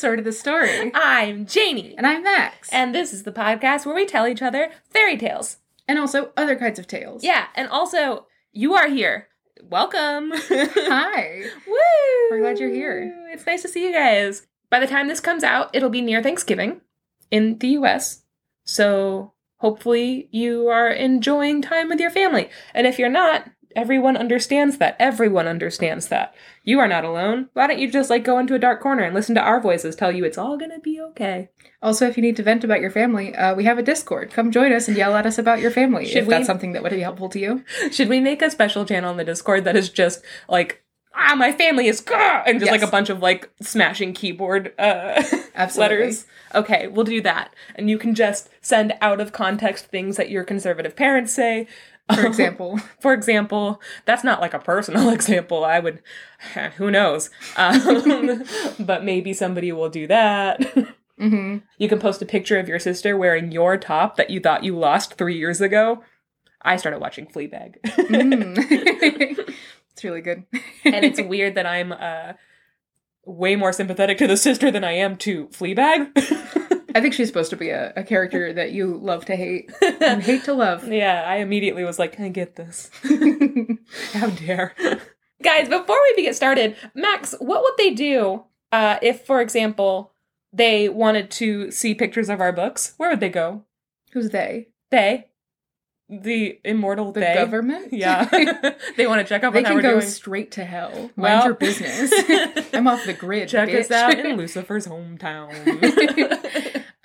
[0.00, 0.90] Sort of the Story.
[0.94, 1.94] I'm Janey.
[1.98, 2.70] And I'm Max.
[2.72, 5.58] And this is the podcast where we tell each other fairy tales.
[5.86, 7.22] And also other kinds of tales.
[7.22, 9.28] Yeah, and also, you are here.
[9.62, 10.32] Welcome.
[10.34, 11.42] Hi.
[11.66, 12.30] Woo!
[12.30, 13.14] We're glad you're here.
[13.30, 14.46] It's nice to see you guys.
[14.70, 16.80] By the time this comes out, it'll be near Thanksgiving
[17.30, 18.22] in the US.
[18.64, 22.48] So hopefully you are enjoying time with your family.
[22.72, 24.96] And if you're not, everyone understands that.
[24.98, 26.34] Everyone understands that.
[26.64, 27.48] You are not alone.
[27.52, 29.96] Why don't you just like go into a dark corner and listen to our voices
[29.96, 31.48] tell you it's all gonna be okay?
[31.82, 34.30] Also, if you need to vent about your family, uh, we have a Discord.
[34.32, 36.82] Come join us and yell at us about your family Should if that's something that
[36.82, 37.64] would be helpful to you.
[37.90, 40.82] Should we make a special channel in the Discord that is just like
[41.14, 42.04] ah my family is
[42.46, 45.22] and just like a bunch of like smashing keyboard uh
[45.76, 46.26] letters?
[46.54, 47.54] Okay, we'll do that.
[47.74, 51.66] And you can just send out of context things that your conservative parents say.
[52.14, 55.64] For example, For example, that's not like a personal example.
[55.64, 56.02] I would,
[56.76, 57.30] who knows?
[57.56, 58.44] Um,
[58.78, 60.62] but maybe somebody will do that.
[61.18, 64.64] hmm You can post a picture of your sister wearing your top that you thought
[64.64, 66.02] you lost three years ago.
[66.62, 67.80] I started watching Fleabag.
[67.82, 69.54] Mm.
[69.92, 70.44] it's really good.
[70.84, 72.34] and it's weird that I'm uh,
[73.24, 76.79] way more sympathetic to the sister than I am to Fleabag.
[76.94, 80.22] I think she's supposed to be a, a character that you love to hate and
[80.30, 80.86] hate to love.
[80.92, 82.90] yeah, I immediately was like, I get this.
[84.12, 84.74] How dare.
[85.42, 90.12] Guys, before we get started, Max, what would they do uh, if, for example,
[90.52, 92.94] they wanted to see pictures of our books?
[92.98, 93.64] Where would they go?
[94.12, 94.68] Who's they?
[94.90, 95.26] They.
[96.12, 97.34] The immortal The they.
[97.34, 97.92] government?
[97.92, 98.24] Yeah.
[98.96, 100.00] they want to check up they can go doing.
[100.02, 100.90] straight to hell.
[100.92, 102.12] Mind Well- your business.
[102.74, 103.48] I'm off the grid.
[103.48, 103.80] Check bitch.
[103.82, 105.50] us out in Lucifer's hometown.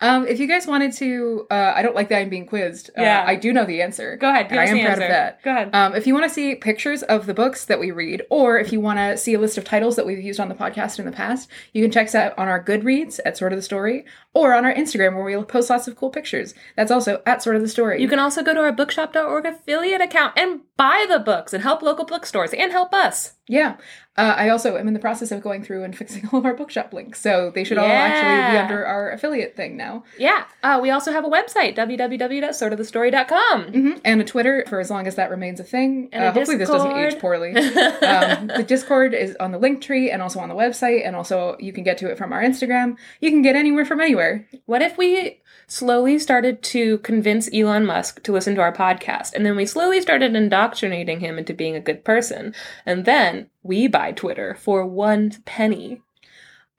[0.01, 2.89] Um, if you guys wanted to, uh, I don't like that I'm being quizzed.
[2.97, 3.23] Uh, Yeah.
[3.25, 4.17] I do know the answer.
[4.17, 4.49] Go ahead.
[4.49, 5.03] Give I us am the proud answer.
[5.05, 5.41] of that.
[5.43, 5.69] Go ahead.
[5.73, 8.73] Um, if you want to see pictures of the books that we read, or if
[8.73, 11.05] you want to see a list of titles that we've used on the podcast in
[11.05, 14.03] the past, you can check us out on our Goodreads at Sort of the Story,
[14.33, 16.53] or on our Instagram where we'll post lots of cool pictures.
[16.75, 18.01] That's also at Sort of the Story.
[18.01, 21.81] You can also go to our bookshop.org affiliate account and buy the books and help
[21.81, 23.35] local bookstores and help us.
[23.47, 23.77] Yeah.
[24.17, 26.53] Uh, I also am in the process of going through and fixing all of our
[26.53, 30.05] bookshop links, so they should all actually be under our affiliate thing now.
[30.17, 30.45] Yeah.
[30.63, 33.63] Uh, we also have a website, www.sortofthestory.com.
[33.63, 36.07] hmm And a Twitter for as long as that remains a thing.
[36.13, 37.55] And a uh, hopefully, this doesn't age poorly.
[37.55, 41.57] um, the Discord is on the link tree and also on the website, and also
[41.59, 42.95] you can get to it from our Instagram.
[43.19, 44.47] You can get anywhere from anywhere.
[44.65, 49.45] What if we slowly started to convince Elon Musk to listen to our podcast, and
[49.45, 53.34] then we slowly started indoctrinating him into being a good person, and then
[53.65, 56.01] we buy Twitter for one penny?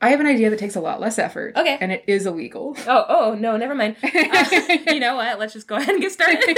[0.00, 1.56] I have an idea that takes a lot less effort.
[1.56, 1.78] Okay.
[1.80, 2.76] And it is illegal.
[2.86, 3.96] Oh, oh, no, never mind.
[4.06, 5.38] Uh, you know what?
[5.38, 6.56] Let's just go ahead and get started.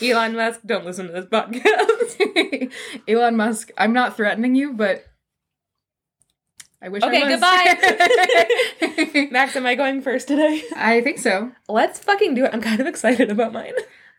[0.02, 2.72] Elon Musk, don't listen to this podcast.
[3.08, 5.04] Elon Musk, I'm not threatening you, but
[6.80, 7.42] I wish Okay, I was.
[7.42, 9.28] Okay, goodbye.
[9.30, 10.62] Max, am I going first today?
[10.74, 11.52] I think so.
[11.68, 12.50] Let's fucking do it.
[12.54, 13.74] I'm kind of excited about mine.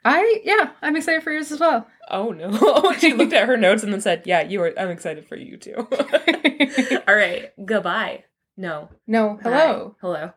[0.06, 1.88] I yeah, I'm excited for yours as well.
[2.10, 2.94] Oh no.
[3.00, 5.58] she looked at her notes and then said, Yeah, you are I'm excited for you
[5.58, 5.76] too.
[7.06, 7.52] All right.
[7.66, 8.24] Goodbye.
[8.56, 8.88] No.
[9.06, 9.90] no, hello.
[9.90, 9.96] Bye.
[10.00, 10.32] Hello.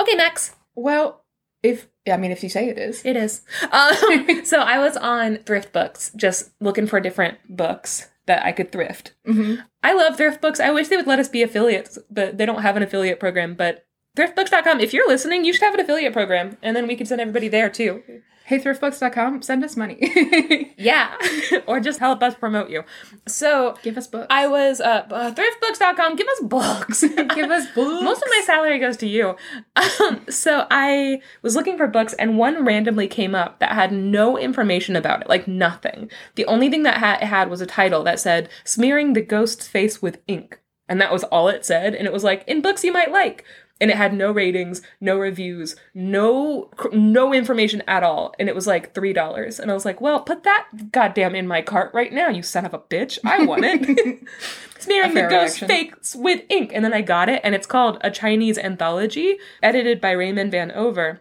[0.00, 0.56] Okay, Max.
[0.74, 1.24] Well,
[1.62, 3.04] if I mean if you say it is.
[3.04, 3.42] It is.
[3.70, 8.72] Um, so I was on Thrift Books just looking for different books that I could
[8.72, 9.12] thrift.
[9.26, 10.58] hmm I love Thrift Books.
[10.58, 13.54] I wish they would let us be affiliates, but they don't have an affiliate program.
[13.54, 13.84] But
[14.16, 16.56] thriftbooks.com, if you're listening, you should have an affiliate program.
[16.62, 18.02] And then we could send everybody there too.
[18.44, 20.68] Hey thriftbooks.com, send us money.
[20.82, 21.16] Yeah.
[21.68, 22.82] or just help us promote you.
[23.28, 24.26] So Give us books.
[24.30, 27.00] I was uh, uh thriftbooks.com, give us books.
[27.34, 28.04] Give us books.
[28.04, 29.36] Most of my salary goes to you.
[29.76, 34.36] Um, so I was looking for books, and one randomly came up that had no
[34.36, 36.10] information about it, like nothing.
[36.34, 39.68] The only thing that ha- it had was a title that said "Smearing the Ghost's
[39.68, 41.94] Face with Ink," and that was all it said.
[41.94, 43.44] And it was like in books you might like,
[43.82, 48.32] and it had no ratings, no reviews, no cr- no information at all.
[48.38, 51.48] And it was like three dollars, and I was like, "Well, put that goddamn in
[51.48, 53.18] my cart right now, you son of a bitch!
[53.24, 54.20] I want it."
[54.78, 55.58] Smearing the ghost.
[55.60, 56.70] Face with ink.
[56.72, 60.70] And then I got it, and it's called A Chinese Anthology, edited by Raymond Van
[60.70, 61.20] Over,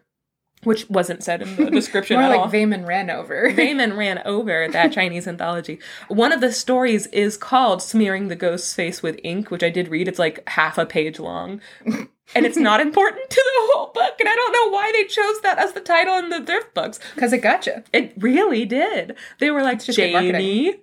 [0.64, 2.50] which wasn't said in the description More at like all.
[2.50, 3.52] Vayman ran over.
[3.58, 5.80] Raymond ran over that Chinese anthology.
[6.08, 9.88] One of the stories is called Smearing the Ghost's Face with Ink, which I did
[9.88, 10.08] read.
[10.08, 11.62] It's like half a page long.
[12.34, 14.14] And it's not important to the whole book.
[14.20, 17.00] And I don't know why they chose that as the title in the thrift books.
[17.16, 17.84] Because it gotcha.
[17.92, 19.16] It really did.
[19.40, 20.76] They were like, Janey,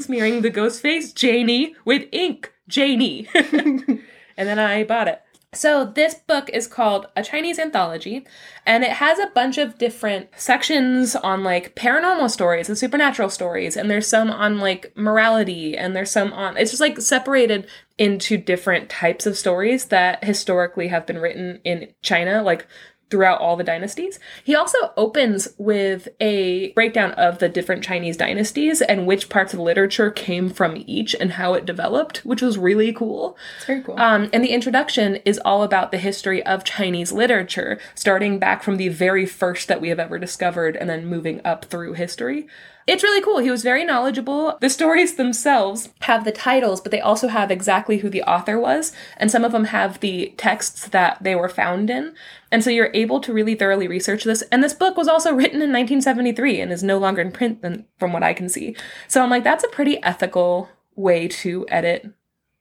[0.00, 3.28] smearing the ghost face, Janey, with ink, Janey.
[3.34, 4.02] and
[4.36, 5.22] then I bought it.
[5.54, 8.26] So, this book is called A Chinese Anthology,
[8.66, 13.74] and it has a bunch of different sections on like paranormal stories and supernatural stories,
[13.74, 17.66] and there's some on like morality, and there's some on it's just like separated
[17.96, 22.66] into different types of stories that historically have been written in China, like
[23.10, 24.18] throughout all the dynasties.
[24.44, 29.60] He also opens with a breakdown of the different Chinese dynasties and which parts of
[29.60, 33.36] literature came from each and how it developed, which was really cool.
[33.56, 33.98] It's very cool.
[33.98, 38.76] Um, and the introduction is all about the history of Chinese literature, starting back from
[38.76, 42.46] the very first that we have ever discovered and then moving up through history.
[42.88, 43.38] It's really cool.
[43.38, 44.56] He was very knowledgeable.
[44.62, 48.92] The stories themselves have the titles, but they also have exactly who the author was.
[49.18, 52.14] And some of them have the texts that they were found in.
[52.50, 54.40] And so you're able to really thoroughly research this.
[54.50, 57.84] And this book was also written in 1973 and is no longer in print than,
[57.98, 58.74] from what I can see.
[59.06, 62.10] So I'm like, that's a pretty ethical way to edit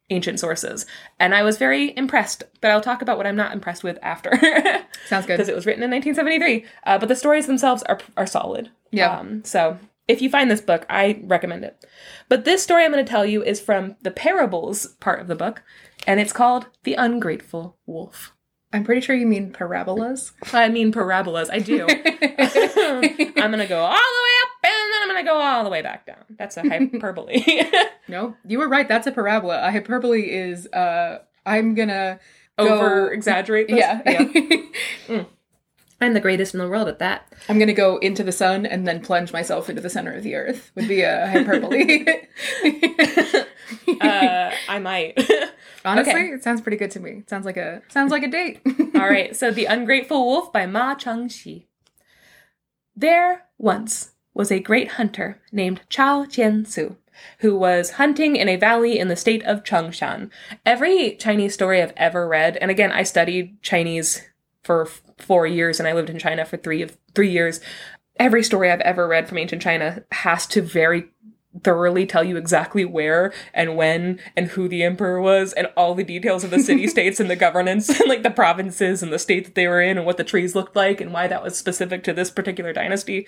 [0.09, 0.85] ancient sources.
[1.21, 4.31] And I was very impressed, but I'll talk about what I'm not impressed with after.
[5.07, 5.37] Sounds good.
[5.37, 6.65] Because it was written in 1973.
[6.85, 8.71] Uh, but the stories themselves are, are solid.
[8.91, 9.17] Yeah.
[9.17, 11.85] Um, so if you find this book, I recommend it.
[12.29, 15.35] But this story I'm going to tell you is from the parables part of the
[15.35, 15.63] book,
[16.05, 18.33] and it's called The Ungrateful Wolf.
[18.73, 20.33] I'm pretty sure you mean parabolas.
[20.53, 21.49] I mean parabolas.
[21.49, 21.87] I do.
[23.41, 25.81] I'm gonna go all the way up and then I'm gonna go all the way
[25.81, 26.23] back down.
[26.37, 27.43] That's a hyperbole.
[28.09, 28.87] No, you were right.
[28.87, 29.67] That's a parabola.
[29.67, 32.19] A hyperbole is uh I'm gonna
[32.57, 33.79] Over exaggerate this.
[33.79, 35.25] Yeah.
[35.99, 37.33] I'm the greatest in the world at that.
[37.49, 40.35] I'm gonna go into the sun and then plunge myself into the center of the
[40.35, 40.71] earth.
[40.75, 42.05] Would be a hyperbole.
[43.99, 45.17] Uh, I might.
[45.85, 46.27] Honestly, okay.
[46.27, 47.11] it sounds pretty good to me.
[47.11, 48.61] It sounds like a sounds like a date.
[48.95, 51.67] All right, so The Ungrateful Wolf by Ma Chung-hsi.
[52.95, 56.95] There once was a great hunter named Chao Jiansu
[57.39, 60.29] who was hunting in a valley in the state of Chongshan.
[60.65, 64.21] Every Chinese story I've ever read, and again, I studied Chinese
[64.67, 67.61] for f- four years and I lived in China for three of three years.
[68.19, 71.05] Every story I've ever read from ancient China has to very
[71.63, 76.03] thoroughly tell you exactly where and when and who the emperor was and all the
[76.03, 79.45] details of the city states and the governance and like the provinces and the state
[79.45, 82.03] that they were in and what the trees looked like and why that was specific
[82.03, 83.25] to this particular dynasty.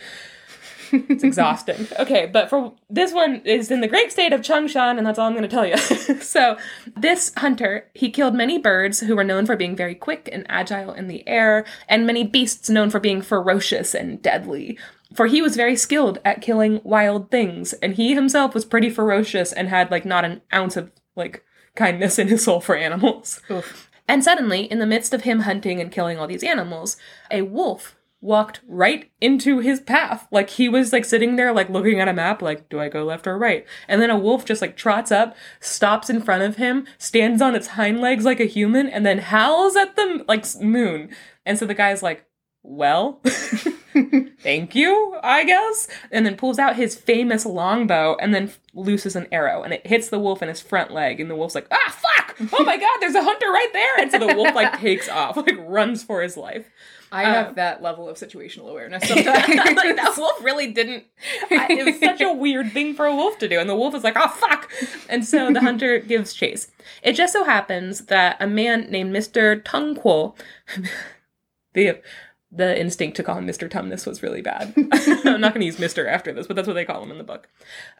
[0.91, 1.88] It's exhausting.
[2.00, 5.27] Okay, but for this one is in the great state of Changshan, and that's all
[5.27, 5.77] I'm going to tell you.
[6.21, 6.57] so,
[6.95, 10.94] this hunter, he killed many birds who were known for being very quick and agile
[10.94, 14.77] in the air, and many beasts known for being ferocious and deadly.
[15.13, 19.51] For he was very skilled at killing wild things, and he himself was pretty ferocious
[19.51, 21.44] and had like not an ounce of like
[21.75, 23.41] kindness in his soul for animals.
[23.51, 23.89] Oof.
[24.07, 26.97] And suddenly, in the midst of him hunting and killing all these animals,
[27.30, 30.27] a wolf walked right into his path.
[30.31, 33.04] Like he was like sitting there, like looking at a map, like, do I go
[33.04, 33.66] left or right?
[33.88, 37.56] And then a wolf just like trots up, stops in front of him, stands on
[37.56, 41.10] its hind legs like a human, and then howls at the like moon.
[41.45, 42.25] And so the guy's like,
[42.62, 43.21] well,
[44.42, 45.88] thank you, I guess.
[46.12, 50.10] And then pulls out his famous longbow and then looses an arrow and it hits
[50.10, 51.22] the wolf in his front leg.
[51.22, 52.36] And the wolf's like, ah, fuck!
[52.54, 54.00] Oh my god, there's a hunter right there!
[54.00, 56.69] And so the wolf like takes off, like runs for his life.
[57.12, 59.48] I Um, have that level of situational awareness sometimes.
[59.56, 61.06] like that wolf really didn't.
[61.50, 63.96] I, it was such a weird thing for a wolf to do, and the wolf
[63.96, 64.72] is like, "Oh fuck!"
[65.10, 66.72] And so the hunter gives chase.
[67.01, 70.36] It just so happens that a man named Mister Tung Kuo,
[71.74, 72.00] the
[72.51, 73.70] the instinct to call him Mr.
[73.70, 74.74] Tumnus was really bad.
[75.25, 76.08] I'm not going to use Mr.
[76.08, 77.48] after this, but that's what they call him in the book.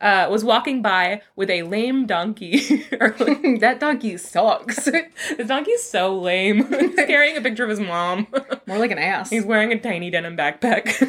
[0.02, 2.60] Uh, was walking by with a lame donkey.
[2.90, 4.86] that donkey sucks.
[5.38, 6.66] this donkey's so lame.
[6.68, 8.26] He's carrying a picture of his mom.
[8.66, 9.30] More like an ass.
[9.30, 11.00] He's wearing a tiny denim backpack.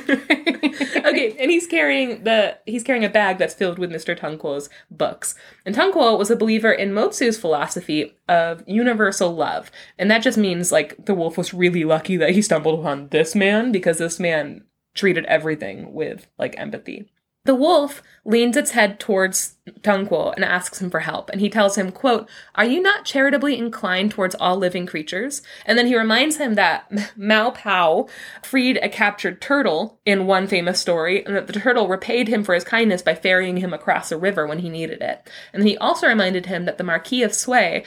[1.06, 4.14] okay, and he's carrying the he's carrying a bag that's filled with Mr.
[4.14, 5.34] Tung Kuo's books.
[5.64, 9.70] And Tung Kuo was a believer in Mo Tzu's philosophy of universal love.
[9.98, 13.29] And that just means like the wolf was really lucky that he stumbled upon this
[13.34, 17.10] man because this man treated everything with like empathy.
[17.44, 21.48] The wolf leans its head towards Tung Kuo and asks him for help, and he
[21.48, 25.42] tells him, quote, Are you not charitably inclined towards all living creatures?
[25.64, 28.08] And then he reminds him that Mao Pao
[28.42, 32.54] freed a captured turtle in one famous story, and that the turtle repaid him for
[32.54, 35.28] his kindness by ferrying him across a river when he needed it.
[35.52, 37.84] And he also reminded him that the Marquis of Sui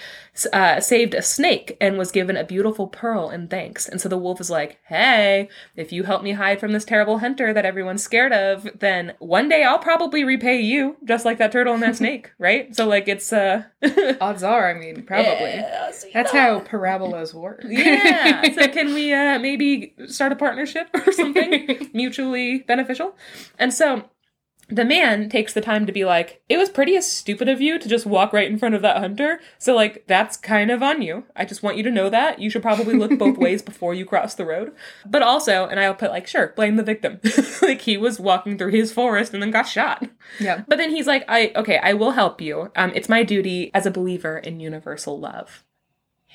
[0.51, 3.87] uh, saved a snake and was given a beautiful pearl in thanks.
[3.87, 7.19] And so the wolf is like, Hey, if you help me hide from this terrible
[7.19, 11.51] hunter that everyone's scared of, then one day I'll probably repay you, just like that
[11.51, 12.75] turtle and that snake, right?
[12.75, 13.63] So like it's uh
[14.22, 15.63] Odds are, I mean, probably.
[16.13, 17.63] That's how parabolas work.
[17.68, 18.44] yeah.
[18.53, 23.15] So can we uh maybe start a partnership or something mutually beneficial?
[23.60, 24.03] And so
[24.74, 27.88] the man takes the time to be like, it was pretty stupid of you to
[27.88, 29.39] just walk right in front of that hunter.
[29.60, 31.25] So, like, that's kind of on you.
[31.36, 32.39] I just want you to know that.
[32.39, 34.74] You should probably look both ways before you cross the road.
[35.06, 37.20] But also, and I'll put, like, sure, blame the victim.
[37.62, 40.08] like, he was walking through his forest and then got shot.
[40.39, 40.63] Yeah.
[40.68, 42.72] But then he's like, I, okay, I will help you.
[42.75, 45.63] Um, it's my duty as a believer in universal love.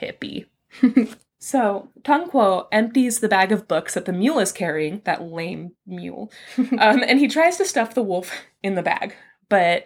[0.00, 0.46] Hippie.
[1.40, 5.72] So, Tung Kuo empties the bag of books that the mule is carrying, that lame
[5.86, 9.14] mule, um, and he tries to stuff the wolf in the bag.
[9.48, 9.84] But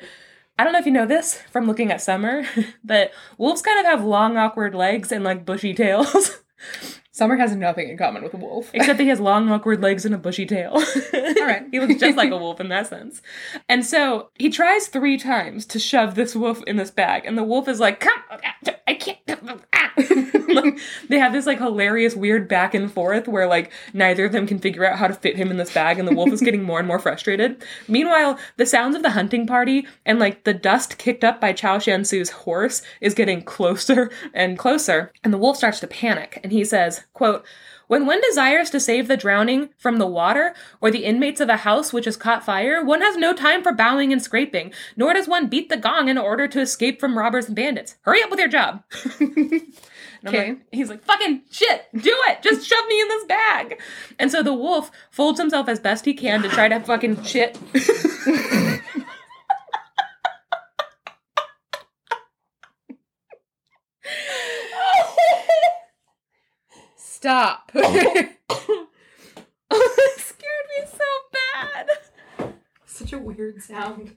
[0.58, 2.44] I don't know if you know this from looking at Summer,
[2.84, 6.38] but wolves kind of have long, awkward legs and like bushy tails.
[7.14, 8.70] Summer has nothing in common with a wolf.
[8.72, 10.72] Except that he has long, awkward legs and a bushy tail.
[10.72, 11.66] All right.
[11.70, 13.20] he looks just like a wolf in that sense.
[13.68, 17.44] And so he tries three times to shove this wolf in this bag, and the
[17.44, 18.22] wolf is like, "Come,
[18.86, 19.18] I can't."
[21.08, 24.58] They have this like hilarious, weird back and forth where like neither of them can
[24.58, 26.78] figure out how to fit him in this bag, and the wolf is getting more
[26.78, 27.62] and more frustrated.
[27.88, 31.78] Meanwhile, the sounds of the hunting party and like the dust kicked up by Chao
[31.78, 36.64] Shansu's horse is getting closer and closer, and the wolf starts to panic, and he
[36.64, 37.44] says, "quote."
[37.92, 41.58] When one desires to save the drowning from the water or the inmates of a
[41.58, 45.28] house which has caught fire, one has no time for bowing and scraping, nor does
[45.28, 47.96] one beat the gong in order to escape from robbers and bandits.
[48.00, 48.82] Hurry up with your job.
[50.26, 50.50] Okay.
[50.50, 52.42] like, he's like, fucking shit, do it.
[52.42, 53.80] Just shove me in this bag.
[54.18, 57.58] And so the wolf folds himself as best he can to try to fucking shit.
[66.96, 67.70] Stop.
[67.74, 68.26] oh,
[69.70, 71.88] it scared me so bad.
[72.84, 74.16] Such a weird sound.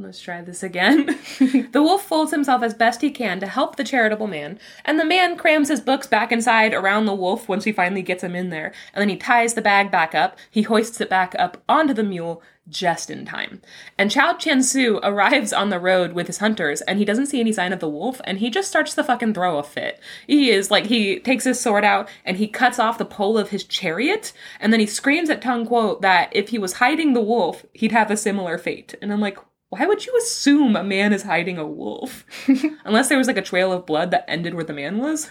[0.00, 1.06] Let's try this again.
[1.40, 5.04] the wolf folds himself as best he can to help the charitable man, and the
[5.04, 8.50] man crams his books back inside around the wolf once he finally gets him in
[8.50, 10.38] there, and then he ties the bag back up.
[10.52, 13.60] He hoists it back up onto the mule just in time.
[13.98, 17.40] And Chao Chen Su arrives on the road with his hunters, and he doesn't see
[17.40, 20.00] any sign of the wolf, and he just starts to fucking throw a fit.
[20.28, 23.50] He is like, he takes his sword out and he cuts off the pole of
[23.50, 27.20] his chariot, and then he screams at Tung Kuo that if he was hiding the
[27.20, 28.94] wolf, he'd have a similar fate.
[29.02, 29.38] And I'm like,
[29.70, 32.24] why would you assume a man is hiding a wolf?
[32.84, 35.30] Unless there was like a trail of blood that ended where the man was.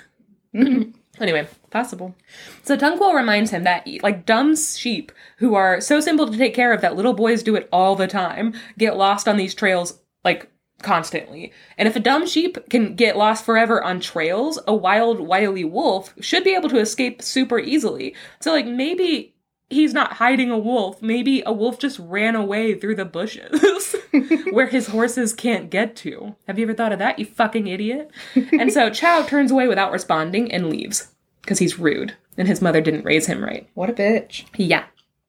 [0.55, 0.91] Mm-hmm.
[1.21, 2.15] anyway, Possible.
[2.63, 6.71] so Tunquil reminds him that like dumb sheep who are so simple to take care
[6.71, 10.49] of that little boys do it all the time get lost on these trails like
[10.81, 11.51] constantly.
[11.77, 16.13] And if a dumb sheep can get lost forever on trails, a wild wily wolf
[16.21, 18.15] should be able to escape super easily.
[18.39, 19.35] So like maybe
[19.69, 21.01] he's not hiding a wolf.
[21.01, 23.95] Maybe a wolf just ran away through the bushes
[24.51, 26.35] where his horses can't get to.
[26.47, 28.11] Have you ever thought of that, you fucking idiot?
[28.35, 31.09] and so Chow turns away without responding and leaves
[31.41, 33.69] because he's rude and his mother didn't raise him right.
[33.73, 34.45] What a bitch.
[34.55, 34.85] Yeah.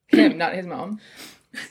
[0.07, 0.99] Him, not his mom.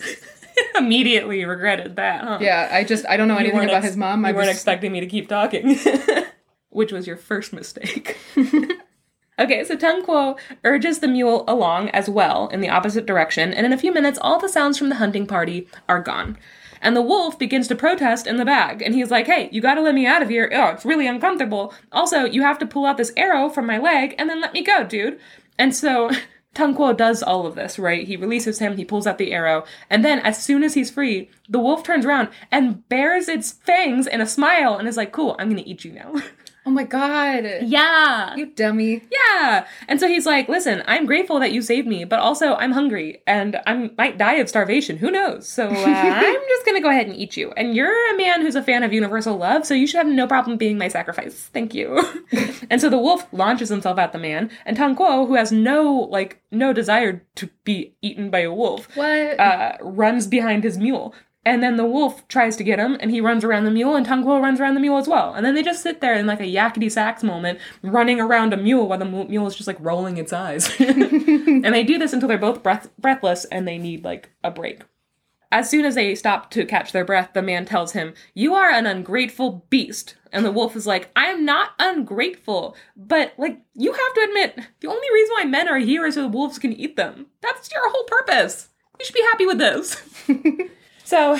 [0.76, 2.38] Immediately regretted that, huh?
[2.40, 4.24] Yeah, I just I don't know You anything about ex- his mom.
[4.24, 5.78] I You weren't just expecting me to keep talking,
[6.70, 8.16] which was your first mistake.
[9.38, 13.66] okay, so Tung Kuo urges the mule along as well in the opposite direction, and
[13.66, 16.36] in a few minutes, all the sounds from the hunting party are gone.
[16.80, 19.80] And the wolf begins to protest in the bag, and he's like, "Hey, you gotta
[19.80, 20.50] let me out of here.
[20.54, 21.74] Oh, it's really uncomfortable.
[21.92, 24.62] Also, you have to pull out this arrow from my leg and then let me
[24.62, 25.18] go, dude."
[25.58, 26.10] And so
[26.54, 28.06] Tung Kuo does all of this, right?
[28.06, 31.30] He releases him, he pulls out the arrow, and then as soon as he's free,
[31.48, 35.36] the wolf turns around and bares its fangs in a smile and is like, cool,
[35.38, 36.14] I'm gonna eat you now.
[36.68, 37.44] Oh my god.
[37.62, 38.36] yeah.
[38.36, 39.02] You dummy.
[39.10, 39.66] Yeah.
[39.88, 43.22] And so he's like, listen, I'm grateful that you saved me, but also I'm hungry
[43.26, 44.98] and I might die of starvation.
[44.98, 45.48] Who knows?
[45.48, 47.52] So uh, I'm just gonna go ahead and eat you.
[47.56, 50.26] And you're a man who's a fan of universal love, so you should have no
[50.26, 51.48] problem being my sacrifice.
[51.54, 52.04] Thank you.
[52.70, 56.06] and so the wolf launches himself at the man, and Tang Kuo, who has no
[56.10, 59.40] like no desire to be eaten by a wolf, What?
[59.40, 61.14] uh, runs behind his mule.
[61.44, 64.06] And then the wolf tries to get him, and he runs around the mule, and
[64.06, 65.32] Tunguo runs around the mule as well.
[65.32, 68.56] And then they just sit there in like a yakety sax moment, running around a
[68.56, 70.68] mule while the mule is just like rolling its eyes.
[70.80, 74.82] and they do this until they're both breath- breathless and they need like a break.
[75.50, 78.68] As soon as they stop to catch their breath, the man tells him, You are
[78.68, 80.16] an ungrateful beast.
[80.30, 84.66] And the wolf is like, I am not ungrateful, but like, you have to admit,
[84.80, 87.28] the only reason why men are here is so the wolves can eat them.
[87.40, 88.68] That's your whole purpose.
[88.98, 90.02] You should be happy with this.
[91.08, 91.38] so,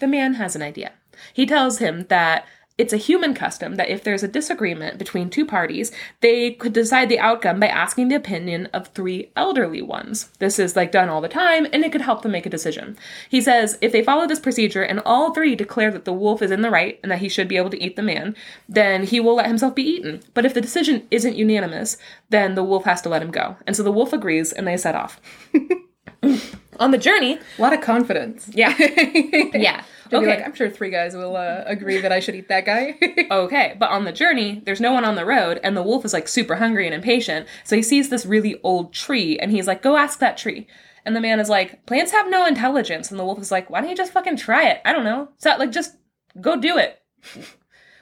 [0.00, 0.92] the man has an idea.
[1.32, 2.44] He tells him that
[2.76, 7.08] it's a human custom that if there's a disagreement between two parties, they could decide
[7.08, 10.28] the outcome by asking the opinion of three elderly ones.
[10.40, 12.98] This is like done all the time, and it could help them make a decision.
[13.30, 16.50] He says if they follow this procedure and all three declare that the wolf is
[16.50, 18.36] in the right and that he should be able to eat the man,
[18.68, 20.20] then he will let himself be eaten.
[20.34, 21.96] But if the decision isn't unanimous,
[22.28, 23.56] then the wolf has to let him go.
[23.66, 25.18] And so the wolf agrees and they set off.
[26.78, 28.48] On the journey, A lot of confidence.
[28.52, 29.82] yeah, yeah.
[30.10, 30.26] To be Okay.
[30.36, 32.96] like, I'm sure three guys will uh, agree that I should eat that guy.
[33.30, 36.12] Okay, but on the journey, there's no one on the road, and the wolf is
[36.14, 37.46] like super hungry and impatient.
[37.64, 40.66] So he sees this really old tree, and he's like, "Go ask that tree."
[41.04, 43.80] And the man is like, "Plants have no intelligence." And the wolf is like, "Why
[43.80, 44.80] don't you just fucking try it?
[44.86, 45.28] I don't know.
[45.36, 45.96] So like, just
[46.40, 46.98] go do it.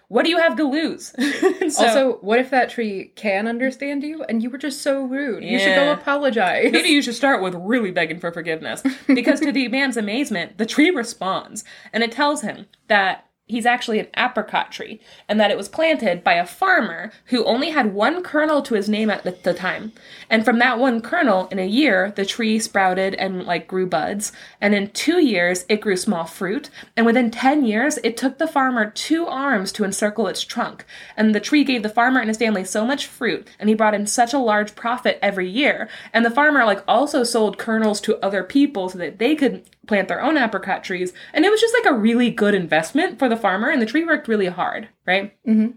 [0.08, 1.12] What do you have to lose?"
[1.68, 5.42] So- also, what if that tree can understand you and you were just so rude?
[5.42, 6.70] You should go apologize.
[6.72, 8.82] Maybe you should start with really begging for forgiveness.
[9.06, 14.00] Because to the man's amazement, the tree responds and it tells him that he's actually
[14.00, 18.22] an apricot tree and that it was planted by a farmer who only had one
[18.22, 19.92] kernel to his name at the, time.
[20.28, 24.32] And from that one kernel, in a year, the tree sprouted and like grew buds.
[24.60, 26.68] And in two years, it grew small fruit.
[26.96, 30.84] And within 10 years, it took the farmer two arms to encircle its trunk.
[31.16, 33.94] And the tree gave the farmer and his family so much fruit, and he brought
[33.94, 35.88] in such a large profit every year.
[36.12, 40.08] And the farmer like also sold kernels to other people so that they could plant
[40.08, 41.12] their own apricot trees.
[41.32, 44.04] And it was just like a really good investment for the farmer, and the tree
[44.04, 45.34] worked really hard, right?
[45.46, 45.74] Mhm.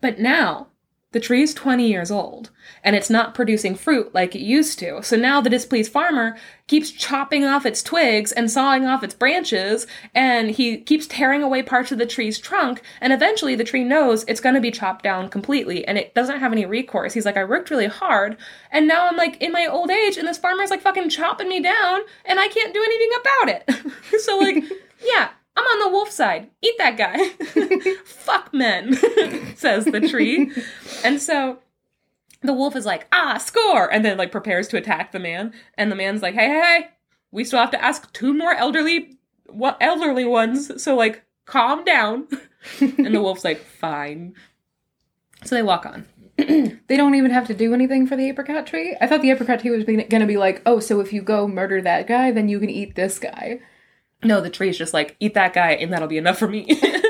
[0.00, 0.68] But now
[1.16, 2.50] the tree is 20 years old
[2.84, 5.02] and it's not producing fruit like it used to.
[5.02, 9.86] So now the displeased farmer keeps chopping off its twigs and sawing off its branches
[10.14, 14.24] and he keeps tearing away parts of the tree's trunk and eventually the tree knows
[14.28, 17.14] it's going to be chopped down completely and it doesn't have any recourse.
[17.14, 18.36] He's like I worked really hard
[18.70, 21.62] and now I'm like in my old age and this farmer's like fucking chopping me
[21.62, 24.20] down and I can't do anything about it.
[24.20, 24.62] so like
[25.02, 26.50] yeah, I'm on the wolf side.
[26.62, 27.28] Eat that guy.
[28.04, 28.94] Fuck men,
[29.56, 30.52] says the tree.
[31.02, 31.58] And so
[32.42, 35.54] the wolf is like, ah, score, and then like prepares to attack the man.
[35.74, 36.88] And the man's like, hey, hey, hey,
[37.30, 40.82] we still have to ask two more elderly, what elderly ones.
[40.82, 42.28] So like, calm down.
[42.80, 44.34] and the wolf's like, fine.
[45.44, 46.06] So they walk on.
[46.88, 48.96] They don't even have to do anything for the apricot tree.
[49.00, 51.48] I thought the apricot tree was going to be like, oh, so if you go
[51.48, 53.58] murder that guy, then you can eat this guy.
[54.24, 56.80] No, the tree's just like, eat that guy, and that'll be enough for me.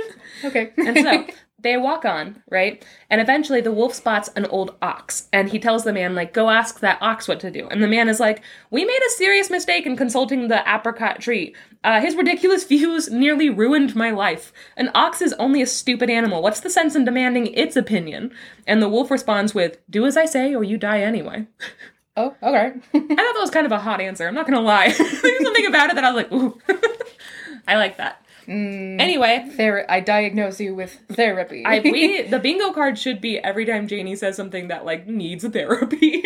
[0.44, 0.72] Okay.
[0.76, 1.26] And so
[1.60, 2.84] they walk on, right?
[3.10, 6.50] And eventually the wolf spots an old ox and he tells the man, like, go
[6.50, 7.66] ask that ox what to do.
[7.68, 11.54] And the man is like, we made a serious mistake in consulting the apricot tree.
[11.82, 14.52] Uh, his ridiculous views nearly ruined my life.
[14.76, 16.42] An ox is only a stupid animal.
[16.42, 18.32] What's the sense in demanding its opinion?
[18.66, 21.46] And the wolf responds with, do as I say or you die anyway.
[22.16, 22.72] oh, okay.
[22.94, 24.26] I thought that was kind of a hot answer.
[24.26, 24.88] I'm not gonna lie.
[24.98, 26.58] There's something about it that I was like, ooh.
[27.68, 28.24] I like that.
[28.46, 31.64] Mm, anyway, Ther- I diagnose you with therapy.
[31.64, 35.46] I we the bingo card should be every time Janey says something that like needs
[35.46, 36.22] therapy.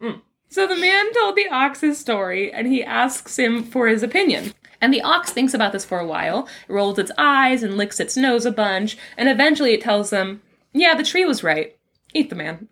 [0.00, 0.20] Mm.
[0.50, 4.52] so the man told the ox his story and he asks him for his opinion.
[4.80, 7.98] And the ox thinks about this for a while, it rolls its eyes and licks
[8.00, 11.76] its nose a bunch, and eventually it tells them, Yeah, the tree was right.
[12.12, 12.68] Eat the man.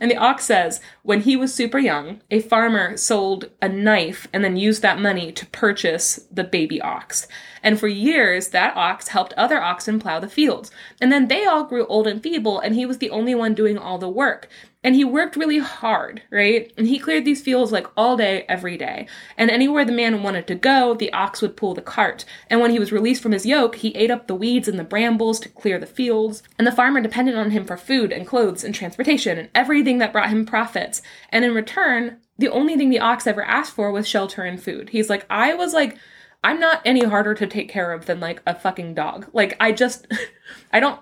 [0.00, 4.42] And the ox says, when he was super young, a farmer sold a knife and
[4.42, 7.26] then used that money to purchase the baby ox.
[7.62, 10.70] And for years, that ox helped other oxen plow the fields.
[11.00, 13.76] And then they all grew old and feeble, and he was the only one doing
[13.76, 14.48] all the work.
[14.84, 16.72] And he worked really hard, right?
[16.76, 19.08] And he cleared these fields like all day, every day.
[19.36, 22.24] And anywhere the man wanted to go, the ox would pull the cart.
[22.48, 24.84] And when he was released from his yoke, he ate up the weeds and the
[24.84, 26.44] brambles to clear the fields.
[26.58, 30.12] And the farmer depended on him for food and clothes and transportation and everything that
[30.12, 31.02] brought him profits.
[31.30, 34.90] And in return, the only thing the ox ever asked for was shelter and food.
[34.90, 35.98] He's like, I was like,
[36.44, 39.28] I'm not any harder to take care of than like a fucking dog.
[39.32, 40.06] Like, I just,
[40.72, 41.00] I don't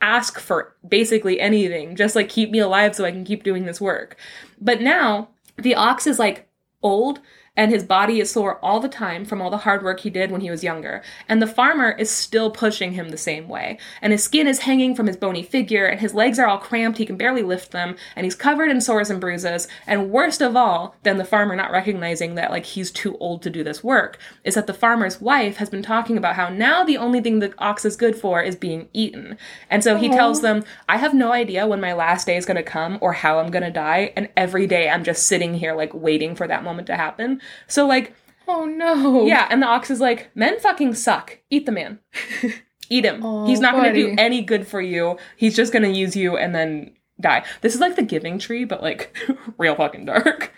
[0.00, 1.96] ask for basically anything.
[1.96, 4.16] Just like keep me alive so I can keep doing this work.
[4.60, 6.48] But now the ox is like
[6.82, 7.20] old
[7.56, 10.30] and his body is sore all the time from all the hard work he did
[10.30, 11.02] when he was younger.
[11.28, 13.78] And the farmer is still pushing him the same way.
[14.02, 16.98] And his skin is hanging from his bony figure, and his legs are all cramped,
[16.98, 19.68] he can barely lift them, and he's covered in sores and bruises.
[19.86, 23.50] And worst of all, than the farmer not recognizing that like he's too old to
[23.50, 26.98] do this work, is that the farmer's wife has been talking about how now the
[26.98, 29.38] only thing the ox is good for is being eaten.
[29.70, 32.62] And so he tells them, I have no idea when my last day is gonna
[32.62, 36.34] come or how I'm gonna die, and every day I'm just sitting here like waiting
[36.34, 37.40] for that moment to happen.
[37.66, 38.14] So like
[38.48, 39.26] oh no.
[39.26, 41.38] yeah, and the ox is like, men fucking suck.
[41.50, 41.98] Eat the man.
[42.88, 43.24] Eat him.
[43.24, 45.18] Oh, He's not going to do any good for you.
[45.36, 47.44] He's just going to use you and then die.
[47.60, 49.16] This is like the giving tree, but like
[49.58, 50.52] real fucking dark.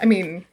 [0.00, 0.46] I mean,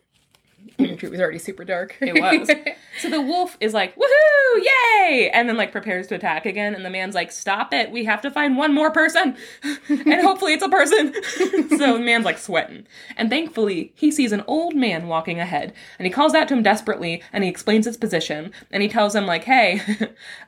[0.79, 1.97] it was already super dark.
[1.99, 2.49] It was.
[2.99, 5.29] so the wolf is like, woohoo, yay!
[5.33, 6.73] And then like prepares to attack again.
[6.73, 7.91] And the man's like, stop it.
[7.91, 9.35] We have to find one more person.
[9.89, 11.13] and hopefully it's a person.
[11.69, 12.87] so the man's like sweating.
[13.17, 15.73] And thankfully, he sees an old man walking ahead.
[15.97, 18.51] And he calls out to him desperately and he explains his position.
[18.71, 19.81] And he tells him, like, hey,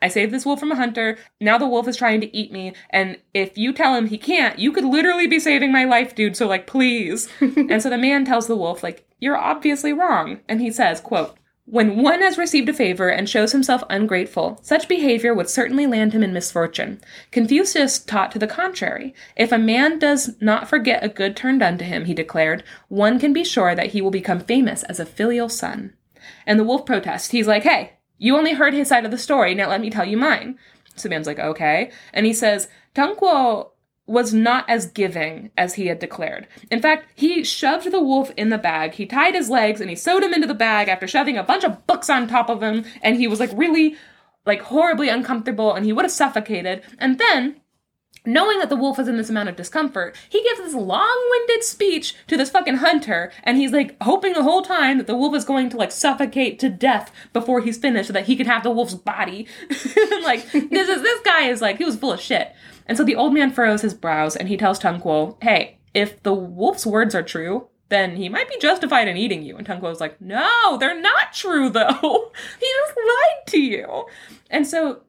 [0.02, 1.17] I saved this wolf from a hunter.
[1.39, 2.74] Now the wolf is trying to eat me.
[2.89, 6.38] And if you tell him he can't, you could literally be saving my life, dude.
[6.38, 7.28] So like, please.
[7.41, 10.41] and so the man tells the wolf, like, You're obviously wrong.
[10.49, 14.89] And he says, quote, when one has received a favor and shows himself ungrateful, such
[14.89, 16.99] behavior would certainly land him in misfortune.
[17.31, 19.13] Confucius taught to the contrary.
[19.38, 23.19] If a man does not forget a good turn done to him, he declared, one
[23.19, 25.93] can be sure that he will become famous as a filial son.
[26.45, 27.29] And the wolf protests.
[27.29, 30.05] He's like, hey, you only heard his side of the story, now let me tell
[30.05, 30.57] you mine.
[30.95, 31.91] So the man's like, okay.
[32.12, 33.70] And he says, "Tung Tungguo
[34.12, 36.47] was not as giving as he had declared.
[36.69, 39.95] In fact, he shoved the wolf in the bag, he tied his legs, and he
[39.95, 42.84] sewed him into the bag after shoving a bunch of books on top of him,
[43.02, 43.95] and he was like really,
[44.45, 46.84] like horribly uncomfortable, and he would have suffocated.
[47.00, 47.62] And then
[48.26, 52.13] knowing that the wolf is in this amount of discomfort, he gives this long-winded speech
[52.28, 55.45] to this fucking hunter, and he's like hoping the whole time that the wolf is
[55.45, 58.71] going to like suffocate to death before he's finished, so that he can have the
[58.71, 59.47] wolf's body.
[60.24, 62.54] like this is this guy is like he was full of shit.
[62.91, 66.34] And so the old man furrows his brows and he tells Tungguo, "Hey, if the
[66.34, 69.56] wolf's words are true." Then he might be justified in eating you.
[69.56, 72.32] And Tungguo's like, no, they're not true though.
[72.60, 74.06] he just lied to you.
[74.49, 75.04] And so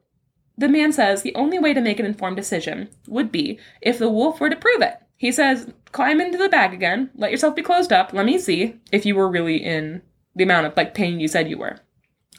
[0.57, 4.09] the man says the only way to make an informed decision would be if the
[4.09, 4.95] wolf were to prove it.
[5.17, 8.79] He says, climb into the bag again, let yourself be closed up, let me see
[8.93, 10.01] if you were really in
[10.35, 11.79] the amount of like pain you said you were.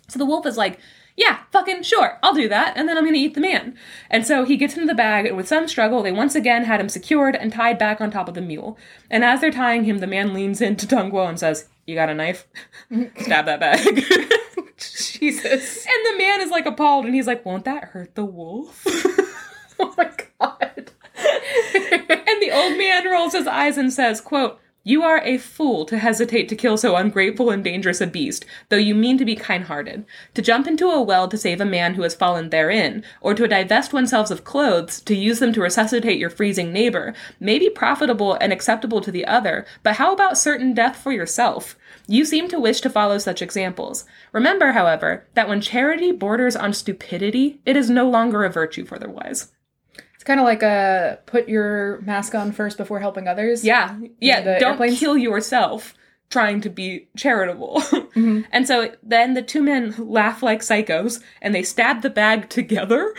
[0.08, 0.78] So the wolf is like,
[1.16, 3.76] yeah, fucking sure, I'll do that, and then I'm gonna eat the man.
[4.10, 6.80] And so he gets into the bag, and with some struggle, they once again had
[6.80, 8.76] him secured and tied back on top of the mule.
[9.10, 12.14] And as they're tying him, the man leans into Tungguo and says, You got a
[12.14, 12.46] knife?
[13.20, 13.84] Stab that bag.
[14.76, 15.86] Jesus.
[15.86, 18.82] And the man is like appalled and he's like, Won't that hurt the wolf?
[19.78, 20.90] oh my god.
[21.24, 25.98] and the old man rolls his eyes and says, quote, you are a fool to
[25.98, 29.64] hesitate to kill so ungrateful and dangerous a beast, though you mean to be kind
[29.64, 30.04] hearted.
[30.34, 33.48] To jump into a well to save a man who has fallen therein, or to
[33.48, 38.34] divest oneself of clothes to use them to resuscitate your freezing neighbor, may be profitable
[38.34, 41.76] and acceptable to the other, but how about certain death for yourself?
[42.06, 44.04] You seem to wish to follow such examples.
[44.32, 48.98] Remember, however, that when charity borders on stupidity, it is no longer a virtue for
[48.98, 49.50] the wise.
[50.24, 53.62] It's kind of like a put your mask on first before helping others.
[53.62, 54.40] Yeah, yeah.
[54.40, 54.98] the don't airplanes?
[54.98, 55.92] kill yourself
[56.30, 57.82] trying to be charitable.
[58.14, 58.42] Mm-hmm.
[58.52, 63.12] And so then the two men laugh like psychos and they stab the bag together.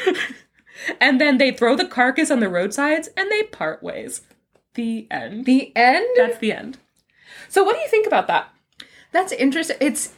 [1.01, 4.21] and then they throw the carcass on the roadsides and they part ways.
[4.75, 5.43] The end.
[5.43, 6.07] The end?
[6.15, 6.77] That's the end.
[7.49, 8.53] So what do you think about that?
[9.11, 9.75] That's interesting.
[9.81, 10.13] It's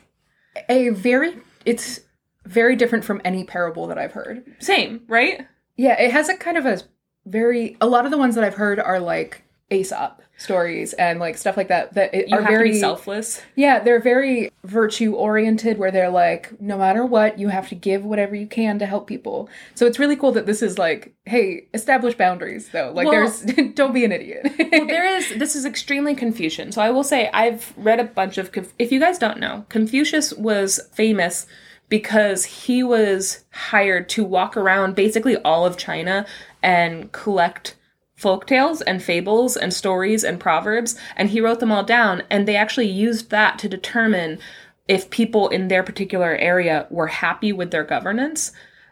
[0.69, 2.01] a very it's
[2.45, 4.45] very different from any parable that I've heard.
[4.59, 5.47] Same, right?
[5.77, 6.81] Yeah, it has a kind of a
[7.25, 11.35] very a lot of the ones that I've heard are like Aesop stories and like
[11.35, 13.41] stuff like that that it- You are very selfless.
[13.55, 18.05] Yeah, they're very virtue oriented where they're like no matter what you have to give
[18.05, 19.49] whatever you can to help people.
[19.75, 22.91] So it's really cool that this is like hey, establish boundaries though.
[22.93, 23.41] Like Well- there's
[23.73, 24.47] don't be an idiot.
[24.71, 25.35] well, there is.
[25.37, 26.71] This is extremely Confucian.
[26.71, 28.49] So I will say I've read a bunch of.
[28.79, 31.45] If you guys don't know, Confucius was famous
[31.89, 36.25] because he was hired to walk around basically all of China
[36.61, 37.75] and collect
[38.15, 42.23] folk tales and fables and stories and proverbs, and he wrote them all down.
[42.29, 44.39] And they actually used that to determine
[44.87, 48.51] if people in their particular area were happy with their governance.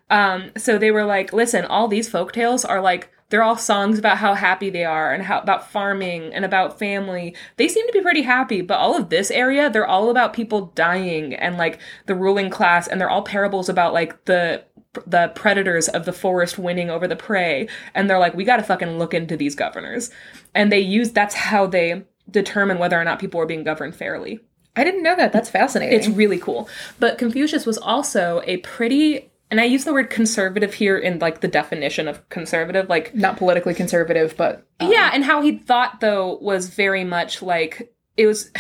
[0.10, 3.98] Um, so they were like, listen, all these folk tales are like they're all songs
[3.98, 7.36] about how happy they are and how about farming and about family.
[7.58, 10.68] They seem to be pretty happy, but all of this area, they're all about people
[10.76, 14.64] dying and like the ruling class, and they're all parables about like the
[15.06, 17.68] the predators of the forest winning over the prey.
[17.94, 20.10] And they're like, we gotta fucking look into these governors.
[20.54, 24.40] And they use that's how they determine whether or not people are being governed fairly.
[24.76, 25.32] I didn't know that.
[25.32, 25.98] That's fascinating.
[25.98, 26.70] It's really cool.
[27.00, 31.42] But Confucius was also a pretty and I use the word conservative here in like
[31.42, 36.00] the definition of conservative, like not politically conservative, but um, yeah, and how he thought
[36.00, 38.52] though was very much like it was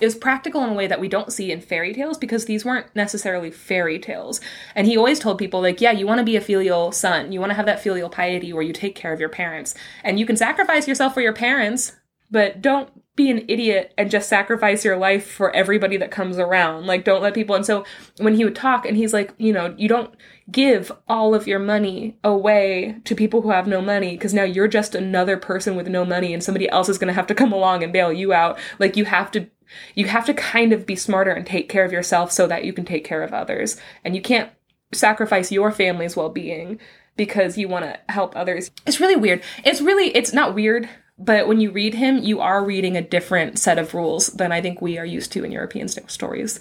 [0.00, 2.64] it was practical in a way that we don't see in fairy tales because these
[2.64, 4.40] weren't necessarily fairy tales.
[4.74, 7.30] And he always told people like, yeah, you want to be a filial son.
[7.30, 9.74] You want to have that filial piety where you take care of your parents.
[10.02, 11.92] And you can sacrifice yourself for your parents,
[12.30, 16.86] but don't be an idiot and just sacrifice your life for everybody that comes around.
[16.86, 17.54] Like, don't let people.
[17.54, 17.84] And so
[18.18, 20.14] when he would talk, and he's like, you know, you don't
[20.50, 24.68] give all of your money away to people who have no money because now you're
[24.68, 27.52] just another person with no money and somebody else is going to have to come
[27.52, 28.58] along and bail you out.
[28.78, 29.48] Like, you have to.
[29.94, 32.74] You have to kind of be smarter and take care of yourself so that you
[32.74, 33.78] can take care of others.
[34.04, 34.50] And you can't
[34.92, 36.78] sacrifice your family's well being
[37.16, 38.70] because you want to help others.
[38.86, 39.42] It's really weird.
[39.64, 40.90] It's really, it's not weird,
[41.24, 44.60] but when you read him, you are reading a different set of rules than I
[44.60, 46.60] think we are used to in European st- stories.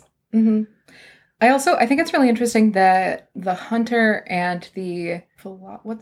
[1.41, 6.01] I also I think it's really interesting that the hunter and the what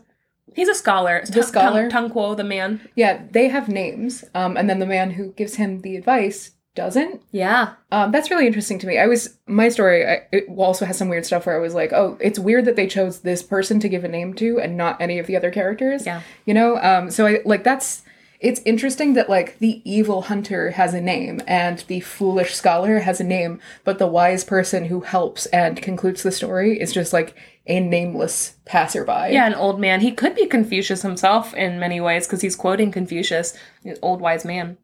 [0.54, 1.22] He's a scholar.
[1.26, 1.88] The scholar?
[1.88, 2.80] Tung Kuo, the man.
[2.96, 7.22] yeah they have names, um, and then the man who gives him the advice doesn't.
[7.32, 7.74] Yeah.
[7.90, 8.98] Um, that's really interesting to me.
[8.98, 10.06] I was my story.
[10.06, 12.76] I, it also has some weird stuff where I was like, oh, it's weird that
[12.76, 15.50] they chose this person to give a name to and not any of the other
[15.50, 16.06] characters.
[16.06, 16.22] Yeah.
[16.46, 16.78] you know.
[16.78, 18.02] Um, so I like that's.
[18.40, 23.20] It's interesting that like the evil hunter has a name and the foolish scholar has
[23.20, 27.36] a name, but the wise person who helps and concludes the story is just like
[27.66, 29.32] a nameless passerby.
[29.32, 30.00] Yeah, an old man.
[30.00, 33.56] He could be Confucius himself in many ways because he's quoting Confucius,
[34.00, 34.78] old wise man.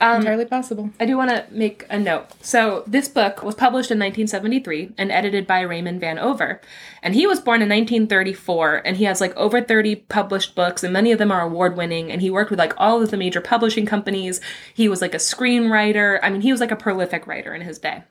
[0.00, 0.90] Um, entirely possible.
[0.98, 2.26] I do want to make a note.
[2.40, 6.60] So, this book was published in 1973 and edited by Raymond Van Over.
[7.02, 10.92] And he was born in 1934 and he has like over 30 published books and
[10.92, 12.10] many of them are award winning.
[12.10, 14.40] And he worked with like all of the major publishing companies.
[14.74, 16.18] He was like a screenwriter.
[16.22, 18.04] I mean, he was like a prolific writer in his day.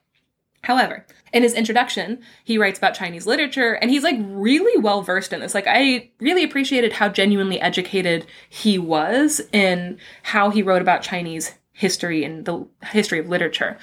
[0.64, 5.34] However, in his introduction, he writes about Chinese literature and he's like really well versed
[5.34, 5.56] in this.
[5.56, 11.54] Like, I really appreciated how genuinely educated he was in how he wrote about Chinese
[11.82, 13.78] history and the history of literature.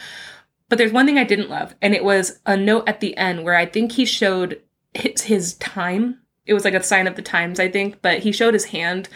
[0.68, 3.44] But there's one thing I didn't love, and it was a note at the end
[3.44, 4.61] where I think he showed
[4.94, 6.20] his, his time.
[6.46, 9.08] It was like a sign of the times, I think, but he showed his hand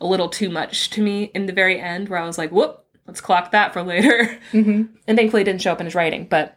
[0.00, 2.84] a little too much to me in the very end where I was like, whoop,
[3.06, 4.38] let's clock that for later.
[4.52, 4.82] Mm-hmm.
[5.08, 6.55] And thankfully it didn't show up in his writing, but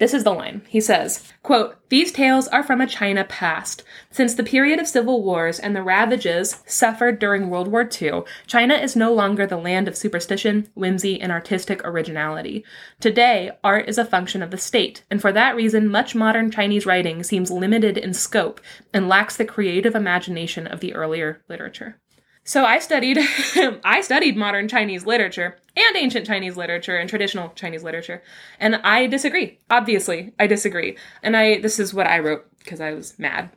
[0.00, 0.62] this is the line.
[0.66, 3.84] He says, quote, These tales are from a China past.
[4.10, 8.74] Since the period of civil wars and the ravages suffered during World War II, China
[8.74, 12.64] is no longer the land of superstition, whimsy, and artistic originality.
[12.98, 16.86] Today, art is a function of the state, and for that reason, much modern Chinese
[16.86, 18.62] writing seems limited in scope
[18.94, 22.00] and lacks the creative imagination of the earlier literature.
[22.44, 23.18] So I studied
[23.84, 28.22] I studied modern Chinese literature and ancient Chinese literature and traditional Chinese literature.
[28.58, 29.58] And I disagree.
[29.68, 30.96] Obviously, I disagree.
[31.22, 33.50] And I this is what I wrote because I was mad.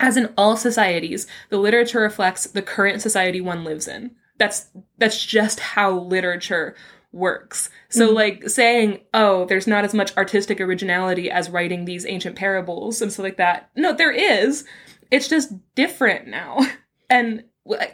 [0.00, 4.12] As in all societies, the literature reflects the current society one lives in.
[4.38, 6.74] That's that's just how literature
[7.12, 7.68] works.
[7.90, 8.16] So mm-hmm.
[8.16, 13.12] like saying, "Oh, there's not as much artistic originality as writing these ancient parables and
[13.12, 14.64] stuff like that." No, there is.
[15.10, 16.60] It's just different now.
[17.10, 17.44] And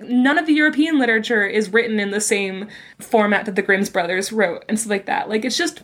[0.00, 4.33] none of the European literature is written in the same format that the Grimm's brothers
[4.33, 5.28] wrote and stuff like that.
[5.28, 5.83] Like it's just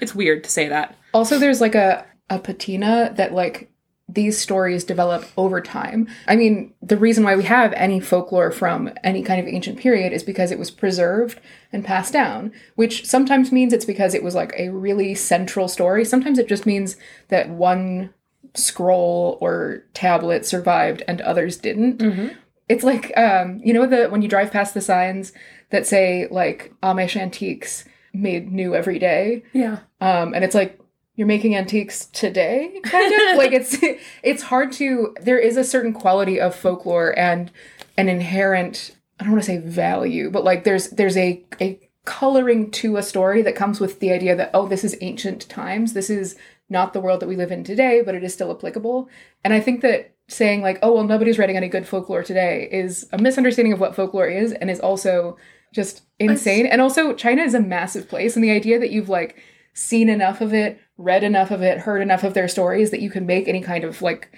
[0.00, 0.96] it's weird to say that.
[1.14, 3.70] Also, there's like a a patina that like
[4.08, 6.08] these stories develop over time.
[6.26, 10.12] I mean, the reason why we have any folklore from any kind of ancient period
[10.12, 11.40] is because it was preserved
[11.72, 16.04] and passed down, which sometimes means it's because it was like a really central story.
[16.04, 16.96] Sometimes it just means
[17.28, 18.12] that one
[18.54, 21.98] scroll or tablet survived and others didn't.
[21.98, 22.28] Mm-hmm.
[22.70, 25.32] It's like um, you know the when you drive past the signs
[25.70, 29.42] that say like Amish antiques made new every day.
[29.52, 29.80] Yeah.
[30.00, 30.78] Um, and it's like
[31.16, 33.76] you're making antiques today, kind of like it's
[34.22, 35.16] it's hard to.
[35.20, 37.50] There is a certain quality of folklore and
[37.96, 38.96] an inherent.
[39.18, 43.02] I don't want to say value, but like there's there's a a coloring to a
[43.02, 45.92] story that comes with the idea that oh this is ancient times.
[45.92, 46.36] This is
[46.68, 49.08] not the world that we live in today, but it is still applicable.
[49.42, 53.06] And I think that saying like oh well nobody's writing any good folklore today is
[53.12, 55.36] a misunderstanding of what folklore is and is also
[55.72, 56.66] just insane.
[56.66, 59.36] And also China is a massive place and the idea that you've like
[59.72, 63.10] seen enough of it, read enough of it, heard enough of their stories that you
[63.10, 64.32] can make any kind of like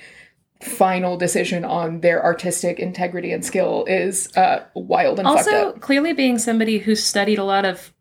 [0.60, 6.12] final decision on their artistic integrity and skill is uh, wild and fucked Also, clearly
[6.12, 7.91] being somebody who studied a lot of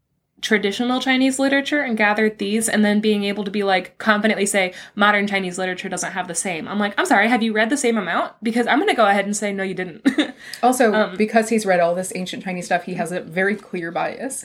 [0.42, 4.74] traditional Chinese literature and gathered these, and then being able to be like confidently say
[4.96, 6.68] modern Chinese literature doesn't have the same.
[6.68, 8.34] I'm like, I'm sorry, have you read the same amount?
[8.44, 10.08] Because I'm going to go ahead and say no, you didn't.
[10.64, 13.92] Also, um, because he's read all this ancient Chinese stuff, he has a very clear
[13.92, 14.44] bias.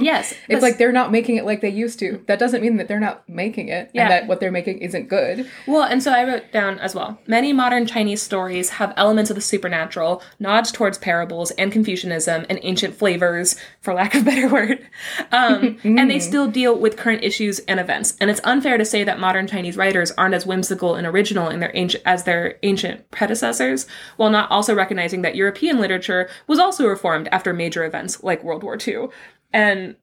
[0.00, 2.22] Yes, It's like they're not making it like they used to.
[2.26, 4.02] That doesn't mean that they're not making it Yeah.
[4.02, 5.48] and that what they're making isn't good.
[5.66, 7.18] Well, and so I wrote down as well.
[7.26, 12.58] Many modern Chinese stories have elements of the supernatural, nods towards parables and Confucianism and
[12.62, 14.86] ancient flavors, for lack of a better word.
[15.32, 18.16] Um, and they still deal with current issues and events.
[18.20, 21.60] And it's unfair to say that modern Chinese writers aren't as whimsical and original in
[21.60, 26.86] their ancient as their ancient predecessors, while not also recognizing that European literature was also
[26.86, 29.08] reformed after major events like World War II.
[29.52, 29.96] And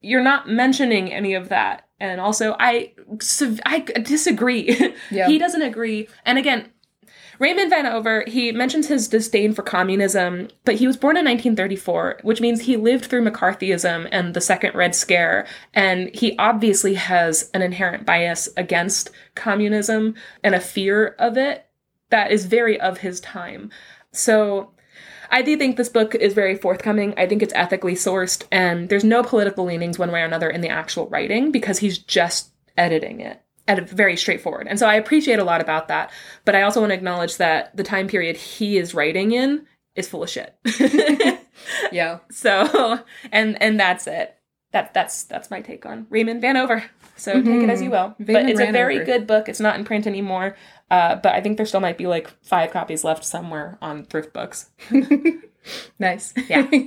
[0.00, 1.88] you're not mentioning any of that.
[2.00, 2.92] And also, I
[3.66, 4.94] I disagree.
[5.26, 6.08] He doesn't agree.
[6.24, 6.70] And again,
[7.38, 12.20] Raymond Van Over, he mentions his disdain for communism, but he was born in 1934,
[12.22, 17.48] which means he lived through McCarthyism and the Second Red Scare, and he obviously has
[17.54, 21.66] an inherent bias against communism and a fear of it
[22.10, 23.70] that is very of his time.
[24.12, 24.72] So
[25.30, 27.14] I do think this book is very forthcoming.
[27.16, 30.60] I think it's ethically sourced, and there's no political leanings one way or another in
[30.60, 34.66] the actual writing because he's just editing it at a very straightforward.
[34.68, 36.10] And so I appreciate a lot about that.
[36.44, 40.08] But I also want to acknowledge that the time period he is writing in is
[40.08, 40.54] full of shit.
[41.92, 42.20] Yeah.
[42.30, 43.00] so
[43.32, 44.36] and and that's it.
[44.72, 46.84] that that's that's my take on Raymond Van Over.
[47.18, 48.14] So take it as you will.
[48.18, 49.18] but it's a very Van Over.
[49.18, 49.48] good book.
[49.48, 50.56] It's not in print anymore.
[50.90, 54.32] Uh, but I think there still might be like five copies left somewhere on thrift
[54.32, 54.70] books.
[55.98, 56.32] Nice.
[56.48, 56.66] Yeah.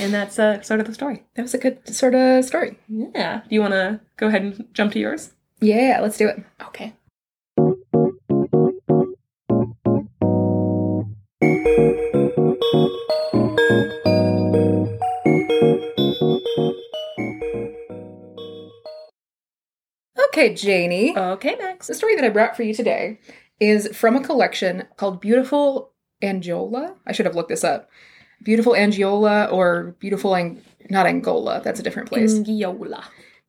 [0.00, 1.22] And that's uh, sort of the story.
[1.36, 2.76] that was a good sort of story.
[2.88, 3.42] Yeah.
[3.48, 5.32] Do you want to go ahead and jump to yours?
[5.60, 6.42] Yeah, let's do it.
[6.60, 6.92] Okay.
[20.36, 21.16] Okay, Janey.
[21.16, 21.86] Okay, Max.
[21.86, 23.18] The story that I brought for you today
[23.58, 26.94] is from a collection called Beautiful Angiola.
[27.06, 27.88] I should have looked this up.
[28.42, 31.62] Beautiful Angiola or Beautiful Ang- not Angola.
[31.64, 32.34] That's a different place.
[32.34, 33.04] Angiola.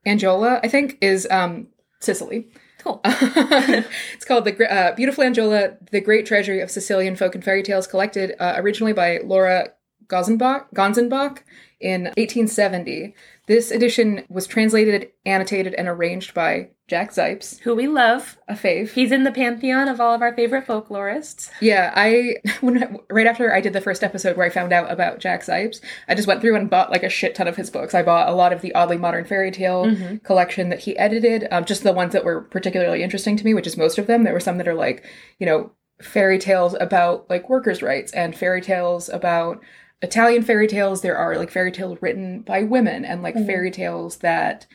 [0.05, 1.67] Angiola, I think, is um,
[1.99, 2.47] Sicily.
[2.79, 3.01] Cool.
[3.03, 7.85] it's called the uh, Beautiful Angiola: The Great Treasury of Sicilian Folk and Fairy Tales,
[7.85, 9.73] collected uh, originally by Laura
[10.07, 11.39] Gonzenbach, Gonzenbach
[11.81, 13.13] in 1870.
[13.47, 18.37] This edition was translated, annotated, and arranged by Jack Zipes, Who we love.
[18.47, 18.91] a fave.
[18.91, 21.49] He's in the pantheon of all of our favorite folklorists.
[21.61, 25.19] Yeah, I when right after I did the first episode where I found out about
[25.19, 25.79] Jack Zipes,
[26.09, 27.93] I just went through and bought like a shit ton of his books.
[27.93, 31.63] I bought a lot of the oddly modern fairy tale collection that he edited, um,
[31.63, 34.23] just the ones that were particularly interesting to me, which is most of them.
[34.23, 35.05] There were some that are like,
[35.39, 39.61] you know, fairy tales about like workers' rights and fairy tales about
[40.01, 41.01] Italian fairy tales.
[41.01, 44.65] There are like fairy tales written by women and like fairy tales that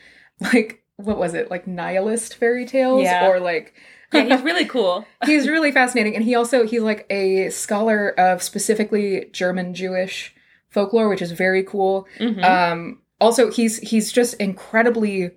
[0.40, 3.26] like what was it like nihilist fairy tales Yeah.
[3.28, 3.74] or like
[4.12, 5.06] Yeah, he's really cool.
[5.24, 10.35] he's really fascinating and he also he's like a scholar of specifically german jewish
[10.68, 12.44] folklore which is very cool Mhm.
[12.44, 15.30] um also he's he's just incredibly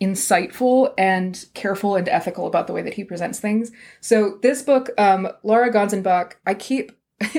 [0.00, 4.90] insightful and careful and ethical about the way that he presents things so this book
[4.98, 6.92] um laura gonzenbach i keep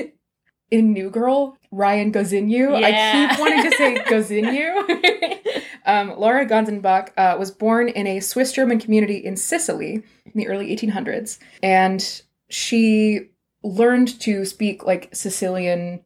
[0.70, 3.28] in new girl ryan Geauxinue i Yeah.
[3.30, 5.38] keep wanting to say Geauxinue
[5.86, 10.46] um, Laura Gonzenbach uh, was born in a Swiss German community in Sicily in the
[10.48, 13.28] early 1800s, and she
[13.62, 16.04] learned to speak like Sicilian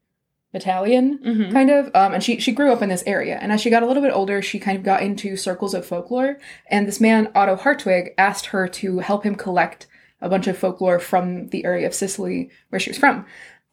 [0.55, 1.53] Italian, Mhm.
[1.53, 1.87] kind of.
[1.94, 3.38] Um, and she she grew up in this area.
[3.40, 5.85] And as she got a little bit older, she kind of got into circles of
[5.87, 6.38] folklore.
[6.68, 9.87] And this man Otto Hartwig asked her to help him collect
[10.20, 13.25] a bunch of folklore from the area of Sicily where she was from.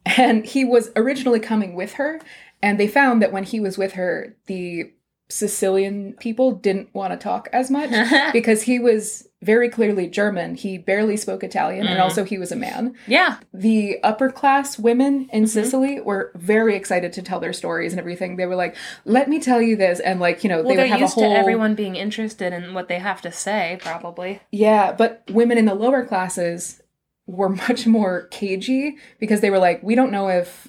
[0.06, 2.20] And he was originally coming with her,
[2.62, 4.92] and they found that when he was with her, the
[5.28, 7.90] Sicilian people didn't want to talk as much
[8.32, 10.54] because he was very clearly German.
[10.56, 12.02] He barely spoke Italian, and Mhm.
[12.02, 12.94] also he was a man.
[13.06, 13.36] yeah.
[13.54, 15.48] The upper class women in Mhm.
[15.48, 18.36] Sicily were very excited to tell their stories and everything.
[18.36, 20.90] They were like, "Let me tell you this," and like you know, Well, they would
[20.90, 24.40] have used a whole to everyone being interested in what they have to say, probably.
[24.50, 24.92] yeah.
[24.92, 26.82] But women in the lower classes
[27.30, 30.68] were much more cagey because they were like, "We don't know if."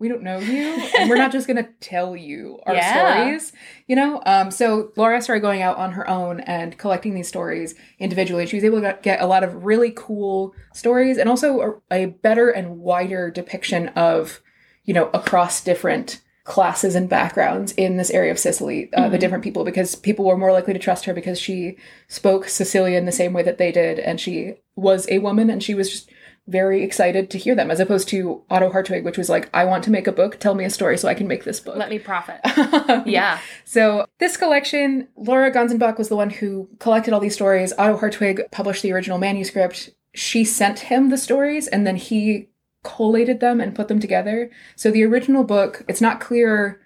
[0.00, 2.92] We don't know you, and we're not just gonna tell you our Yeah.
[2.92, 3.52] stories,
[3.88, 4.22] you know.
[4.24, 8.46] Um, so Laura started going out on her own and collecting these stories individually.
[8.46, 12.06] She was able to get a lot of really cool stories, and also a, a
[12.06, 14.40] better and wider depiction of,
[14.84, 19.20] you know, across different classes and backgrounds in this area of Sicily, uh, the Mhm.
[19.20, 21.76] different people, because people were more likely to trust her because she
[22.08, 25.74] spoke Sicilian the same way that they did, and she was a woman, and she
[25.74, 26.10] was just
[26.46, 29.84] very excited to hear them, as opposed to Otto Hartwig, which was like, I want
[29.84, 31.76] to make a book, tell me a story so I can make this book.
[31.76, 32.40] Let me profit.
[32.46, 33.02] yeah.
[33.06, 33.38] yeah.
[33.66, 37.74] So this collection, Laura Gonzenbach was the one who collected all these stories.
[37.76, 39.90] Otto Hartwig published the original manuscript.
[40.14, 42.48] She sent him the stories, and then he
[42.96, 44.50] collated them and put them together.
[44.76, 46.80] So the original book, it's not clear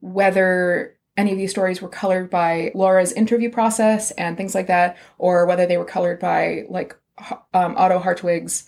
[0.00, 4.96] whether any of these stories were colored by Laura's interview process and things like that,
[5.18, 6.96] or whether they were colored by like
[7.52, 8.66] um, Otto Hartwig's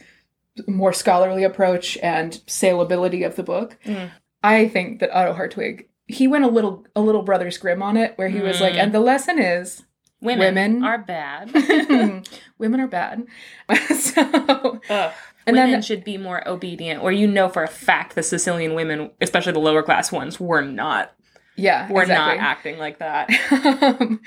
[0.66, 3.78] more scholarly approach and saleability of the book.
[3.86, 4.10] Mm.
[4.42, 8.12] I think that Otto Hartwig he went a little a little Brothers Grimm on it,
[8.16, 8.82] where he was like, Mm.
[8.82, 9.84] and the lesson is
[10.20, 10.84] Women, Women.
[10.84, 11.50] are bad.
[12.58, 13.24] women are bad.
[13.98, 15.12] so Ugh.
[15.46, 18.74] And women then- should be more obedient, or you know for a fact the Sicilian
[18.74, 21.12] women, especially the lower class ones, were not.
[21.56, 22.36] yeah, Were exactly.
[22.38, 23.28] not acting like that.
[24.00, 24.20] um,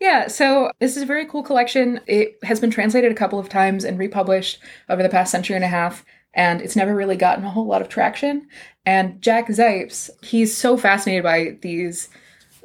[0.00, 2.00] yeah, so this is a very cool collection.
[2.06, 4.58] It has been translated a couple of times and republished
[4.88, 7.80] over the past century and a half, and it's never really gotten a whole lot
[7.82, 8.48] of traction.
[8.84, 12.08] And Jack Zipes, he's so fascinated by these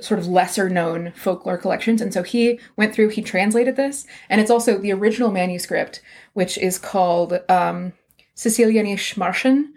[0.01, 2.01] sort of lesser known folklore collections.
[2.01, 6.01] And so he went through, he translated this, and it's also the original manuscript,
[6.39, 7.91] which is called um,
[8.35, 9.17] Sicilianische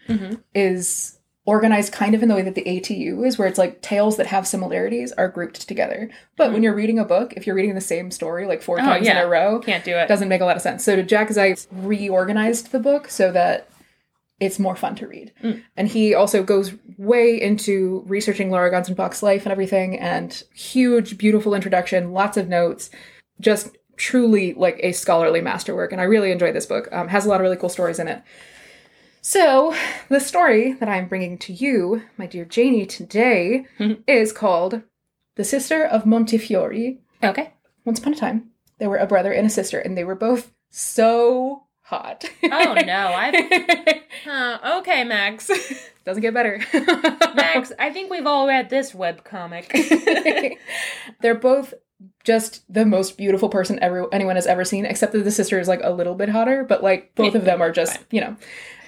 [0.09, 0.41] Mhm.
[0.55, 4.17] is organized kind of in the way that the ATU is, where it's like tales
[4.17, 6.09] that have similarities are grouped together.
[6.37, 8.83] But when you're reading a book, if you're reading the same story like four Oh,
[8.85, 10.85] times in a row, Can't do it doesn't make a lot of sense.
[10.85, 13.69] So Jack Zipes reorganized the book so that
[14.39, 15.33] it's more fun to read.
[15.43, 15.63] Mm.
[15.77, 21.55] And he also goes way into researching Laura Gonzenbach's life and everything, and huge, beautiful
[21.55, 22.91] introduction, lots of notes,
[23.41, 25.93] just truly like a scholarly masterwork.
[25.93, 26.89] And I really enjoyed this book.
[26.93, 28.23] Um, has a lot of really cool stories in it.
[29.25, 29.75] So,
[30.09, 33.67] the story that I'm bringing to you, my dear Janey, today
[34.09, 34.83] is called
[35.37, 36.97] The Sister of Montefiore.
[37.23, 37.53] Okay.
[37.85, 40.53] Once upon a time, there were a brother and a sister, and they were both
[40.71, 42.25] so hot.
[42.43, 45.51] Oh no, Huh, okay, Max.
[46.05, 46.61] Doesn't get better.
[47.35, 49.71] Max, I think we've all read this web comic.
[51.21, 51.75] They're both
[52.25, 55.69] just the most beautiful person ever anyone has ever seen, except that the sister is
[55.69, 58.37] like a little bit hotter, but like both of them are just, you know.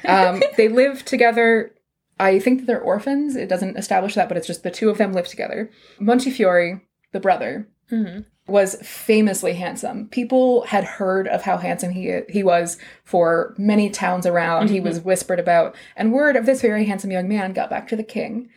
[0.07, 1.75] Um, they live together.
[2.21, 3.35] I think that they're orphans.
[3.35, 5.71] It doesn't establish that, but it's just the two of them live together.
[5.99, 10.07] Montefiore, the brother, hmm was famously handsome.
[10.09, 14.69] People had heard of how handsome he he was for many towns around.
[14.69, 17.97] He was whispered about, and word of this very handsome young man got back to
[17.97, 18.51] the king.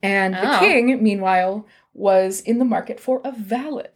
[0.00, 0.58] And the Oh.
[0.60, 3.90] king, meanwhile, was in the market for a valet.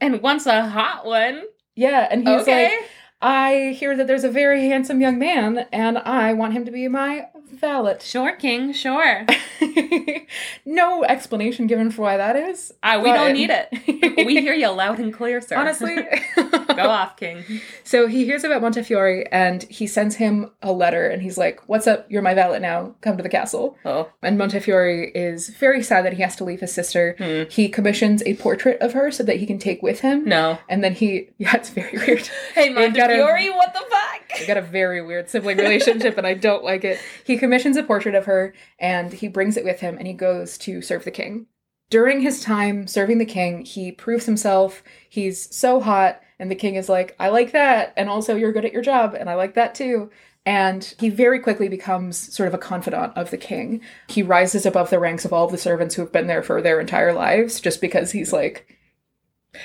[0.00, 1.42] And wants a hot one.
[1.74, 2.64] Yeah, and he's okay.
[2.64, 2.88] like,
[3.20, 6.88] I hear that there's a very handsome young man, and I want him to be
[6.88, 7.98] my valet.
[8.00, 9.26] sure, King, sure.
[10.64, 12.72] no explanation given for why that is.
[12.82, 13.68] Uh, we don't need it.
[14.26, 15.56] We hear you loud and clear, sir.
[15.56, 15.96] Honestly.
[16.36, 17.44] Go off, King.
[17.84, 21.86] So he hears about Montefiore and he sends him a letter and he's like, What's
[21.86, 22.06] up?
[22.10, 22.94] You're my valet now.
[23.00, 23.76] Come to the castle.
[23.84, 24.10] Oh.
[24.22, 27.14] And Montefiore is very sad that he has to leave his sister.
[27.18, 27.50] Hmm.
[27.50, 30.24] He commissions a portrait of her so that he can take with him.
[30.24, 30.58] No.
[30.68, 32.28] And then he, yeah, it's very weird.
[32.54, 34.38] Hey, They've a- Montefiore, what the fuck?
[34.38, 36.98] They got a very weird sibling relationship and I don't like it.
[37.24, 40.56] He commissions a portrait of her and he brings it with him and he goes
[40.58, 41.46] to serve the king.
[41.90, 44.82] During his time serving the king, he proves himself.
[45.10, 47.92] He's so hot, and the king is like, I like that.
[47.98, 50.10] And also, you're good at your job, and I like that too.
[50.46, 53.82] And he very quickly becomes sort of a confidant of the king.
[54.08, 56.62] He rises above the ranks of all of the servants who have been there for
[56.62, 58.74] their entire lives just because he's like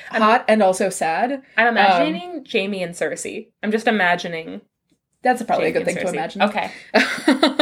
[0.09, 1.41] hot and also sad.
[1.55, 3.47] I'm Um, imagining Jaime and Cersei.
[3.63, 4.61] I'm just imagining.
[5.23, 6.41] That's probably Jaime a good thing and to imagine.
[6.43, 6.71] Okay.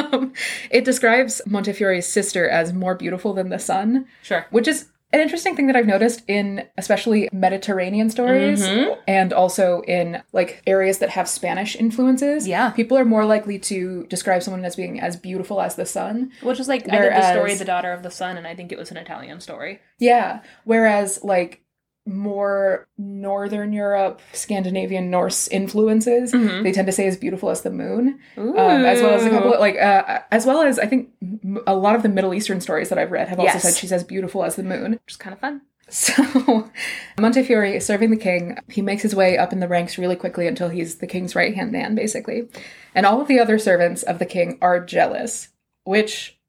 [0.76, 4.46] It describes Montefiore's sister as more beautiful than the sun, Sure.
[4.52, 8.98] which is an interesting thing that I've noticed in especially Mediterranean stories Mhm.
[9.08, 12.46] and also in like areas that have Spanish influences.
[12.46, 12.72] Yeah.
[12.72, 16.32] People are more likely to describe someone as being as beautiful as the sun.
[16.42, 18.74] Which is like, I did the story The Daughter of the Sun, and I think
[18.74, 19.80] it was an Italian story.
[20.00, 20.40] Yeah.
[20.66, 21.62] Whereas like
[22.06, 26.64] more Northern Europe, Scandinavian Norse influences, Mhm.
[26.64, 28.20] they tend to say as beautiful as the moon.
[28.38, 31.60] Um, as well as a couple of, like uh, as well as I think m-
[31.66, 33.64] a lot of the Middle Eastern stories that I've read have also Yes.
[33.64, 34.92] said she's as beautiful as the moon.
[34.94, 35.62] Which is kind of fun.
[35.90, 36.70] So
[37.20, 38.58] Montefiore is serving the king.
[38.70, 41.54] He makes his way up in the ranks really quickly until he's the king's right
[41.56, 42.48] hand man, basically.
[42.96, 45.50] And all of the other servants of the king are jealous,
[45.84, 46.40] which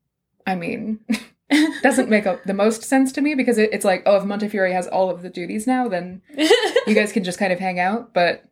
[0.46, 1.00] I mean.
[1.82, 4.68] doesn't make a, the most sense to me because it, it's like, oh, if Montefiore
[4.72, 6.22] has all of the duties now, then
[6.86, 8.42] you guys can just kind of hang out, but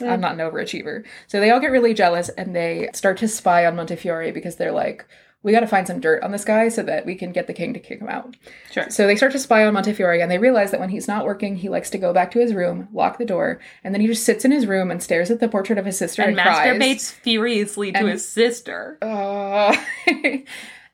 [0.00, 1.04] I'm not an overachiever.
[1.26, 4.72] So they all get really jealous and they start to spy on Montefiore because they're
[4.72, 5.06] like,
[5.44, 7.52] we got to find some dirt on this guy so that we can get the
[7.52, 8.36] king to kick him out.
[8.70, 8.88] Sure.
[8.90, 11.56] So they start to spy on Montefiore and they realize that when he's not working,
[11.56, 14.22] he likes to go back to his room, lock the door, and then he just
[14.24, 16.76] sits in his room and stares at the portrait of his sister and, and cries.
[16.76, 18.98] masturbates furiously to And- his sister.
[19.02, 19.76] Uh,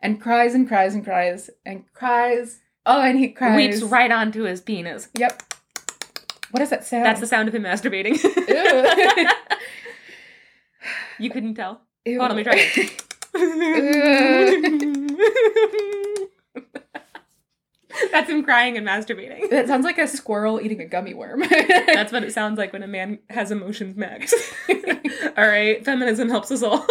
[0.00, 2.60] and cries and cries and cries and cries.
[2.86, 3.56] Oh, and he cries.
[3.56, 5.08] Weeps right onto his penis.
[5.14, 5.42] Yep.
[6.50, 7.04] What is that sound?
[7.04, 8.18] That's the sound of him masturbating.
[11.18, 11.80] You couldn't tell.
[12.04, 12.18] Ew.
[12.20, 13.02] Hold on, let me try it.
[18.12, 19.50] That's him crying and masturbating.
[19.50, 21.40] That sounds like a squirrel eating a gummy worm.
[21.50, 24.34] That's what it sounds like when a man has emotions, Max.
[25.36, 26.86] all right, feminism helps us all.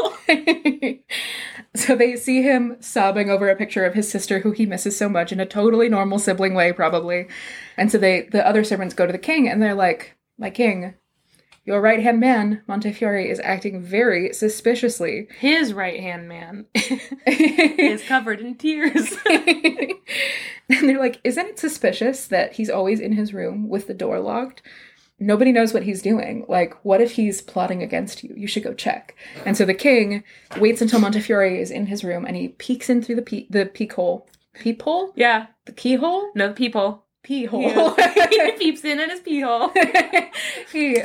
[1.76, 5.10] so they see him sobbing over a picture of his sister who he misses so
[5.10, 7.28] much in a totally normal sibling way, probably.
[7.78, 10.96] And so they the other servants go to the king and they're like, My king,
[11.68, 15.28] your right hand man, Montefiore, is acting very suspiciously.
[15.40, 16.66] His right hand man
[17.28, 19.16] is covered in tears.
[19.30, 24.20] and they're like, Isn't it suspicious that he's always in his room with the door
[24.20, 24.62] locked?
[25.20, 26.46] Nobody knows what he's doing.
[26.48, 28.34] Like, what if he's plotting against you?
[28.38, 29.16] You should go check.
[29.46, 30.24] And so the king
[30.60, 33.66] waits until Montefiore is in his room and he peeks in through the pe- the
[33.66, 34.28] peek hole.
[34.54, 35.14] Peephole?
[35.16, 36.32] yeah, The keyhole?
[36.36, 37.04] no people.
[37.24, 37.94] Pee hole.
[38.30, 39.72] he peeps in at his pee hole.
[40.72, 41.02] he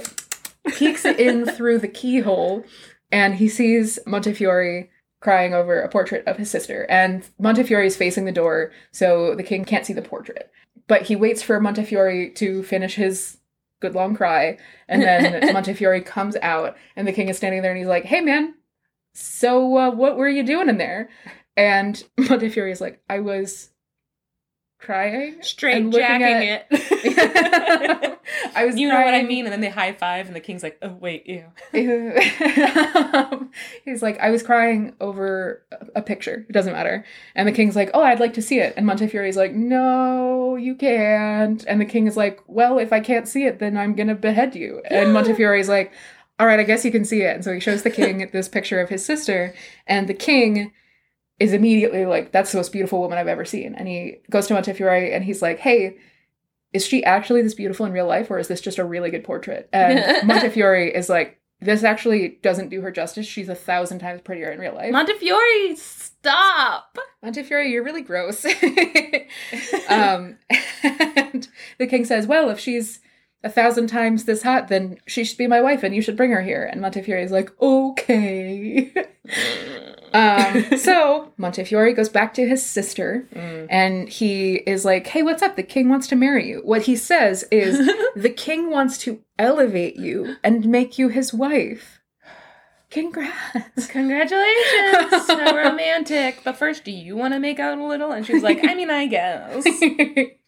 [0.68, 2.64] peeks in through the keyhole
[3.10, 4.88] and he sees Montefiore
[5.20, 6.84] crying over a portrait of his sister.
[6.88, 10.50] And Montefiore is facing the door, so the king can't see the portrait.
[10.88, 13.38] But he waits for Montefiore to finish his
[13.80, 14.58] good long cry,
[14.88, 18.20] and then Montefiore comes out, and the king is standing there and he's like, Hey
[18.20, 18.54] man,
[19.14, 21.08] So, uh, what were you doing in there?
[21.56, 23.68] And Montefiore is like, I was
[24.80, 25.36] crying.
[25.42, 28.08] Straight jacking at- it.
[28.54, 29.44] I was you know what I mean?
[29.46, 31.44] And then they high five, and the king's like, "Oh wait, ew."
[33.14, 33.50] Um,
[33.84, 36.46] he's like, I was crying over a- a picture.
[36.48, 37.04] It doesn't matter.
[37.34, 38.74] And the king's like, Oh, I'd like to see it.
[38.76, 41.64] And Montefiore's like, No, you can't.
[41.66, 44.54] And the king is like, Well, if I can't see it, then I'm gonna behead
[44.54, 44.82] you.
[44.90, 45.92] And Montefiore's like,
[46.38, 47.34] All right, I guess you can see it.
[47.34, 49.54] And so he shows the king this picture of his sister,
[49.86, 50.72] and the king
[51.38, 53.74] is immediately like, That's the most beautiful woman I've ever seen.
[53.74, 55.96] And he goes to Montefiore and he's like, Hey,
[56.72, 59.24] is she actually this beautiful in real life, or is this just a really good
[59.24, 59.68] portrait?
[59.72, 63.26] And Montefiore is like, this actually doesn't do her justice.
[63.26, 64.92] She's a thousand times prettier in real life.
[64.92, 66.98] Montefiore, stop.
[67.22, 68.44] Montefiore, you're really gross.
[69.88, 70.38] um,
[70.82, 71.48] and
[71.78, 73.00] the king says, well, if she's
[73.44, 76.32] a thousand times this hot, then she should be my wife, and you should bring
[76.32, 76.64] her here.
[76.64, 78.92] And Montefiore is like, okay.
[80.14, 83.66] um, so Montefiore goes back to his sister, Mm.
[83.70, 85.56] and he is like, hey, what's up?
[85.56, 86.60] The king wants to marry you.
[86.64, 87.78] What he says is,
[88.16, 92.00] the king wants to elevate you and make you his wife.
[92.90, 93.86] Congrats.
[93.88, 96.40] Congratulations, so romantic.
[96.44, 98.12] But first, do you want to make out a little?
[98.12, 99.62] And she's like, I mean, I guess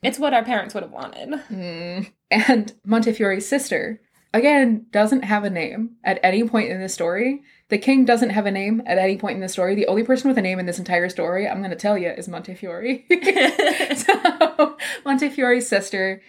[0.02, 1.40] it's what our parents would have wanted.
[1.50, 2.12] Mm.
[2.30, 3.98] And Montefiore's sister,
[4.34, 7.42] again, doesn't have a name at any point in the story.
[7.68, 9.74] The king doesn't have a name at any point in the story.
[9.74, 12.10] The only person with a name in this entire story, I'm going to tell you,
[12.10, 13.04] is Montefiore.
[13.96, 16.20] so Montefiore's sister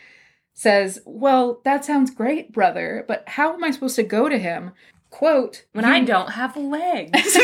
[0.54, 4.72] says, Well, that sounds great, brother, but how am I supposed to go to him?
[5.10, 7.12] Quote, When I don't have legs.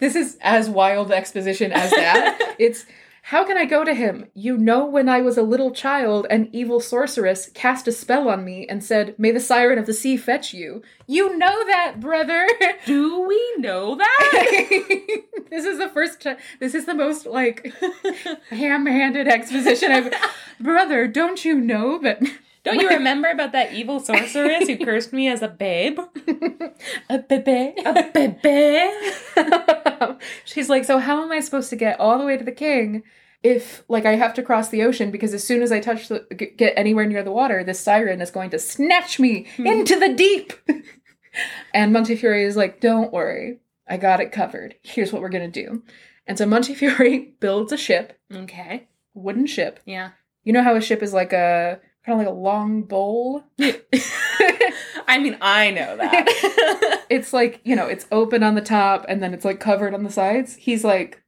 [0.00, 2.56] this is as wild exposition as that.
[2.58, 2.86] it's
[3.28, 4.24] how can I go to him?
[4.32, 8.42] You know, when I was a little child, an evil sorceress cast a spell on
[8.42, 10.80] me and said, May the siren of the sea fetch you.
[11.06, 12.48] You know that, brother.
[12.86, 14.30] Do we know that?
[15.50, 16.38] this is the first time.
[16.58, 17.70] This is the most like
[18.48, 20.14] ham-handed exposition I've.
[20.58, 22.22] brother, don't you know that?
[22.64, 26.00] Don't you remember about that evil sorceress who cursed me as a babe?
[27.10, 27.74] a bebe.
[27.84, 28.90] A baby?
[30.46, 33.02] She's like, so how am I supposed to get all the way to the king
[33.42, 36.26] if, like, I have to cross the ocean because as soon as I touch the
[36.36, 39.66] g- get anywhere near the water, this siren is going to snatch me hmm.
[39.66, 40.52] into the deep.
[41.74, 44.74] and Montefiore is like, don't worry, I got it covered.
[44.82, 45.82] Here's what we're gonna do.
[46.26, 48.88] And so Montefiore builds a ship, Okay.
[49.14, 49.80] wooden ship.
[49.84, 50.10] Yeah.
[50.44, 53.44] You know how a ship is like a kind of like a long bowl.
[55.06, 57.06] I mean, I know that.
[57.10, 60.02] it's like you know it's open on the top and then it's like covered on
[60.02, 61.22] the sides he's like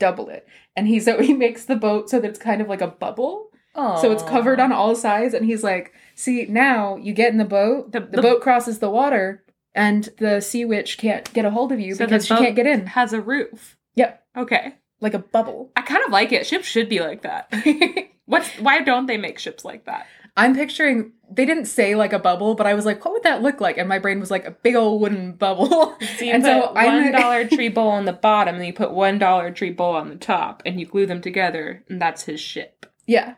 [0.00, 2.80] double it and he so he makes the boat so that it's kind of like
[2.80, 3.46] a bubble
[3.76, 7.44] so it's covered on all sides and he's like see now you get in the
[7.46, 9.42] boat The- the, the- boat crosses the water
[9.74, 12.66] and the sea witch can't get a hold of you So because she can't get
[12.66, 13.78] in Has a roof.
[13.94, 14.74] yep Okay.
[15.00, 16.46] like a bubble I kind of like it.
[16.46, 17.52] Ships should be like that.
[18.26, 20.06] What's why don't they make ships like that?
[20.36, 23.42] I'm picturing they didn't say like a bubble but i was like what would that
[23.42, 25.66] look like and my brain was like a big old wooden bubble
[26.18, 29.18] So and put so one Dollar Tree bowl on the bottom, and you put one
[29.18, 32.86] Dollar Tree bowl on the top, and you glue them together, and that's his ship.
[33.06, 33.34] Yeah,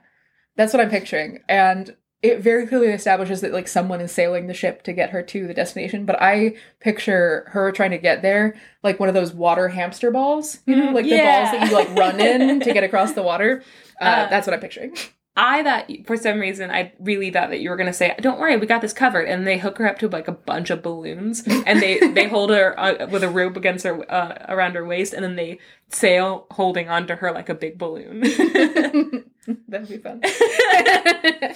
[0.56, 1.40] that's what I'm picturing.
[1.48, 5.22] And it very clearly establishes that like someone is sailing the ship to get her
[5.22, 6.06] to the destination.
[6.06, 10.58] But I picture her trying to get there like one of those water hamster balls,
[10.66, 11.50] you know, Mm, like yeah.
[11.50, 13.62] the balls that you like run in to get across the water.
[14.00, 14.96] Uh, Uh, that's what I'm picturing.
[15.34, 18.56] I thought for some reason I really thought that you were gonna say, "Don't worry,
[18.56, 21.42] we got this covered," and they hook her up to like a bunch of balloons,
[21.66, 25.14] and they they hold her uh, with a rope against her uh, around her waist,
[25.14, 25.58] and then they
[25.88, 28.20] sail holding onto her like a big balloon.
[29.68, 30.22] That'd be fun.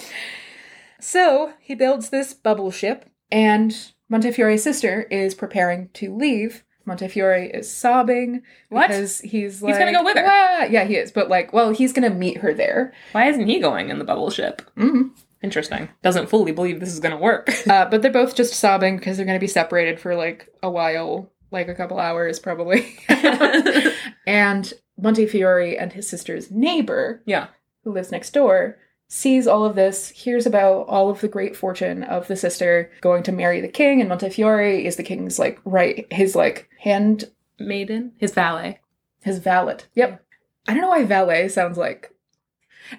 [1.01, 6.65] so he builds this bubble ship, and Montefiore's sister is preparing to leave.
[6.87, 8.89] Montefiore is sobbing What?
[8.89, 10.25] because he's like, gonna go with her.
[10.27, 12.93] "Ah." Yeah, he is, but like, well, he's gonna meet her there.
[13.13, 14.63] Why isn't he going in the bubble ship?
[14.77, 15.11] Mhm.
[15.43, 15.89] Interesting.
[16.03, 17.51] Doesn't fully believe this is gonna work.
[17.69, 21.31] Uh, but they're both just sobbing because they're gonna be separated for like a while,
[21.51, 22.97] like a couple hours probably.
[24.27, 27.49] and Montefiore and his sister's neighbor, yeah.
[27.85, 28.79] who lives next door,
[29.09, 33.23] sees all of this, hears about all of the great fortune of the sister going
[33.25, 38.13] to marry the king, and Montefiore is the king's like right, his like hand, Maiden,
[38.19, 38.81] his valet.
[39.23, 39.79] his valet.
[39.95, 40.23] Yep.
[40.69, 42.13] I don't know why valet sounds like.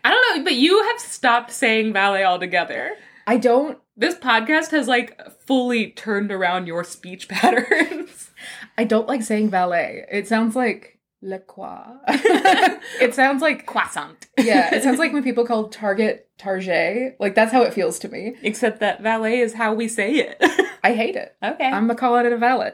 [0.03, 2.91] I don't know, but you have stopped saying valet altogether.
[3.25, 3.77] I don't.
[3.95, 8.31] This podcast has like fully turned around your speech patterns.
[8.77, 10.05] I don't like saying valet.
[10.11, 11.97] It sounds like le quoi.
[12.07, 14.27] it sounds like Croissant.
[14.37, 14.73] yeah.
[14.73, 17.17] It sounds like when people call Target Target.
[17.19, 18.35] Like that's how it feels to me.
[18.41, 20.37] Except that valet is how we say it.
[20.83, 21.35] I hate it.
[21.43, 21.65] Okay.
[21.65, 22.73] I'm gonna call it a valet.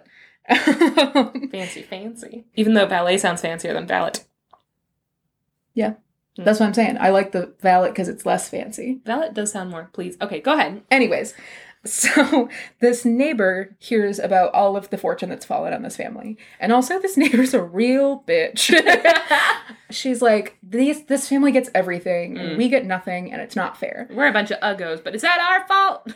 [1.52, 2.46] fancy, fancy.
[2.56, 4.12] Even though ballet sounds fancier than valet.
[5.74, 5.94] Yeah.
[6.36, 6.44] Hmm.
[6.44, 6.98] That's what I'm saying.
[7.00, 9.00] I like the valet because it's less fancy.
[9.06, 10.18] Valet does sound more please.
[10.22, 10.84] Okay, go ahead.
[10.92, 11.34] Anyways,
[11.86, 16.38] so this neighbor hears about all of the fortune that's fallen on this family.
[16.60, 18.72] And also this neighbor's a real bitch.
[19.90, 22.58] She's like, these this family gets everything, Mm.
[22.58, 24.08] we get nothing, and it's not fair.
[24.12, 26.12] We're a bunch of uggos, but is that our fault?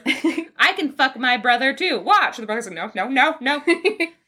[0.57, 1.99] I can fuck my brother too.
[1.99, 2.37] Watch.
[2.37, 3.61] The brother's like, no, no, no, no.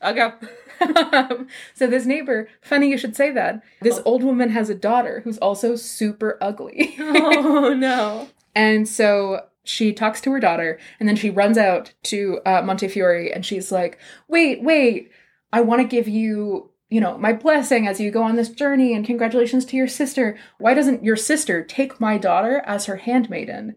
[0.04, 0.34] Uggo.
[0.82, 3.62] Um, so this neighbor, funny you should say that.
[3.82, 4.04] This Oh.
[4.06, 6.96] old woman has a daughter who's also super ugly.
[7.00, 8.30] Oh no.
[8.56, 13.32] And so she talks to her daughter, and then she runs out to uh, Montefiore,
[13.34, 13.98] and she's like,
[14.28, 15.12] "Wait, wait!
[15.52, 18.94] I want to give you, you know, my blessing as you go on this journey,
[18.94, 20.38] and congratulations to your sister.
[20.60, 23.76] Why doesn't your sister take my daughter as her handmaiden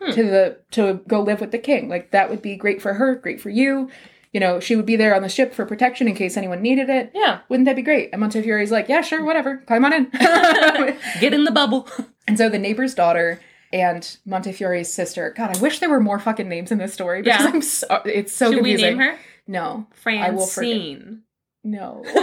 [0.00, 0.12] Hmm.
[0.12, 1.88] to the to go live with the king?
[1.88, 3.90] Like that would be great for her, great for you.
[4.32, 6.88] You know, she would be there on the ship for protection in case anyone needed
[6.88, 7.10] it.
[7.14, 7.40] Yeah.
[7.48, 9.58] Wouldn't that be great?" And Montefiore's like, "Yeah, sure, whatever.
[9.66, 10.04] Climb on in."
[11.20, 11.88] Get in the bubble.
[12.26, 13.40] And so the neighbor's daughter
[13.72, 15.32] and Montefiore's sister.
[15.36, 17.46] God, I wish there were more fucking names in this story because Yeah.
[17.48, 18.98] I'm so it's so Should confusing.
[18.98, 19.18] we name her?
[19.46, 21.22] No, Francine.
[21.64, 22.02] no.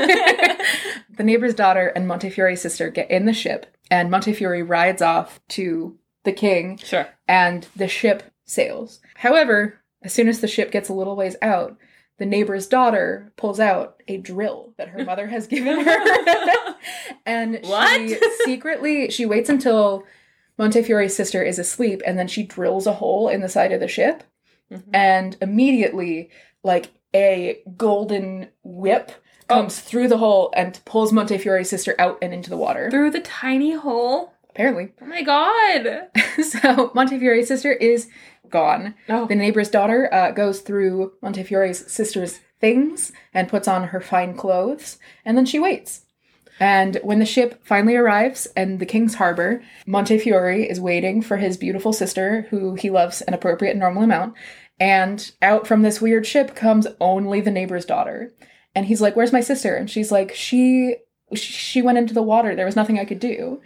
[1.17, 5.97] the neighbor's daughter and Montefiore's sister get in the ship, and Montefiore rides off to
[6.23, 7.07] the king, Sure.
[7.27, 8.99] and the ship sails.
[9.15, 11.77] However, as soon as the ship gets a little ways out,
[12.17, 16.75] the neighbor's daughter pulls out a drill that her mother has given her.
[17.25, 17.99] and What?
[18.09, 20.03] she secretly she waits until
[20.57, 23.87] Montefiore's sister is asleep and then she drills a hole in the side of the
[23.87, 24.23] ship
[24.71, 24.83] Mhm.
[24.93, 26.29] and immediately
[26.63, 29.11] like a golden whip
[29.47, 32.91] comes through the hole and pulls Montefiore's sister out and into the water.
[32.91, 34.33] Through the tiny hole.
[34.49, 34.91] Apparently.
[35.01, 36.09] Oh my god.
[36.43, 38.09] so Montefiore's sister is
[38.49, 38.95] gone.
[39.07, 39.25] Oh.
[39.25, 44.97] The neighbor's daughter uh, goes through Montefiore's sister's things and puts on her fine clothes,
[45.23, 46.01] and then she waits.
[46.59, 51.57] And when the ship finally arrives in the king's harbor, Montefiore is waiting for his
[51.57, 54.33] beautiful sister, who he loves an appropriate and normal amount.
[54.79, 58.33] And out from this weird ship comes only the neighbor's daughter.
[58.75, 60.97] And he's like, "Where's my sister?" And she's like, "She
[61.33, 62.55] she went into the water.
[62.55, 63.61] There was nothing I could do."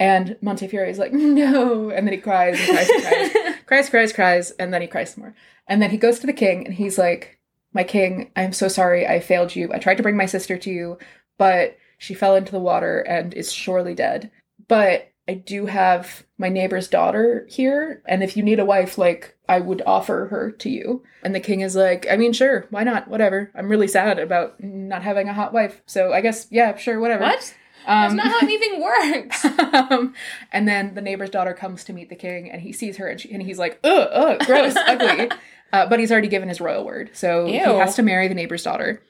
[0.00, 4.12] And Montefiore is like, "No," and then he cries and cries and cries cries, cries,
[4.12, 5.34] cries, and then he cries some more.
[5.68, 7.38] And then he goes to the king and he's like,
[7.72, 9.72] My king, I'm so sorry I failed you.
[9.72, 10.98] I tried to bring my sister to you,
[11.36, 14.30] but she fell into the water and is surely dead.
[14.68, 19.36] But I do have my neighbor's daughter here, and if you need a wife, like,
[19.46, 21.02] I would offer her to you.
[21.22, 23.08] And the king is like, I mean, sure, why not?
[23.08, 23.50] Whatever.
[23.54, 25.82] I'm really sad about not having a hot wife.
[25.84, 27.24] So I guess, yeah, sure, whatever.
[27.24, 27.54] What?
[27.86, 29.44] That's Um, not how anything works.
[29.44, 30.14] um,
[30.52, 33.20] and then the neighbor's daughter comes to meet the king, and he sees her, and,
[33.20, 35.30] she, and he's like, "Ugh, ugh, gross, ugly."
[35.72, 38.62] Uh, but he's already given his royal word, so he has to marry the neighbor's
[38.62, 39.02] daughter.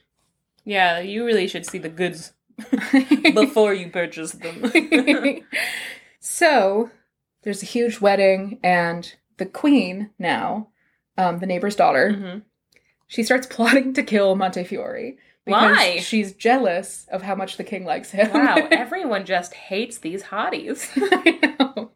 [0.64, 2.32] Yeah, you really should see the goods
[3.34, 4.70] before you purchase them.
[6.20, 6.90] so
[7.42, 10.68] there's a huge wedding, and the queen now,
[11.16, 12.42] um, the neighbor's daughter, Mhm.
[13.06, 15.16] she starts plotting to kill Montefiore.
[15.44, 15.98] Because Why?
[16.00, 18.30] She's jealous of how much the king likes him.
[18.34, 20.86] Wow, everyone just hates these hotties.
[20.96, 21.92] I know.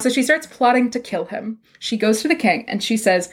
[0.00, 1.58] So she starts plotting to kill him.
[1.78, 3.28] She goes to the king and she says,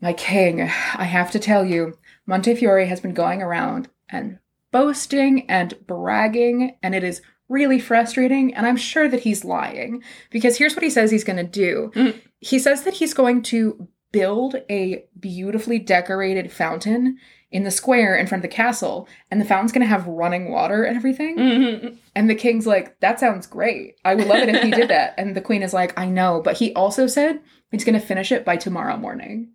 [0.00, 4.38] My king, I have to tell you, Montefiore has been going around and
[4.72, 8.54] boasting and bragging, and it is really frustrating.
[8.54, 11.90] And I'm sure that he's lying because here's what he says he's going to do
[11.94, 12.14] Mhm.
[12.38, 17.16] he says that he's going to build a beautifully decorated fountain
[17.52, 20.50] in the square in front of the castle, and the fountain's going to have running
[20.50, 21.36] water and everything.
[21.36, 21.96] Mhm.
[22.14, 23.96] And the king's like, that sounds great.
[24.04, 25.14] I would love it if he did that.
[25.18, 26.40] And the queen is like, I know.
[26.44, 27.40] But he also said
[27.72, 29.50] he's going to finish it by tomorrow morning.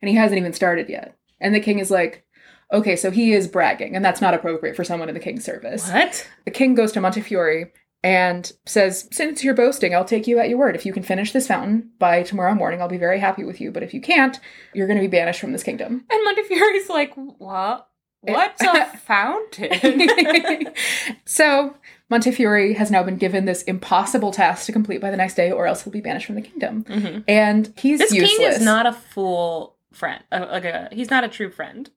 [0.00, 1.16] And he hasn't even started yet.
[1.40, 2.24] And the king is like,
[2.72, 3.96] okay, so he is bragging.
[3.96, 5.88] And that's not appropriate for someone in the king's service.
[5.90, 6.28] What?
[6.44, 10.58] The king goes to Montefiore and says, Since you're boasting, I'll take you at your
[10.58, 10.74] word.
[10.74, 13.70] If you can finish this fountain by tomorrow morning, I'll be very happy with you.
[13.70, 14.38] But if you can't,
[14.74, 16.04] you're going to be banished from this kingdom.
[16.10, 17.86] And Montefiore's like, what?
[18.22, 20.66] What's a fountain?
[21.24, 21.74] so
[22.10, 25.66] Montefiore has now been given this impossible task to complete by the next day, or
[25.66, 26.84] else he'll be banished from the kingdom.
[26.84, 27.24] Mhm.
[27.28, 28.36] And he's This useless.
[28.36, 30.22] king is not a full friend.
[30.30, 31.90] Uh, like a, he's not a true friend.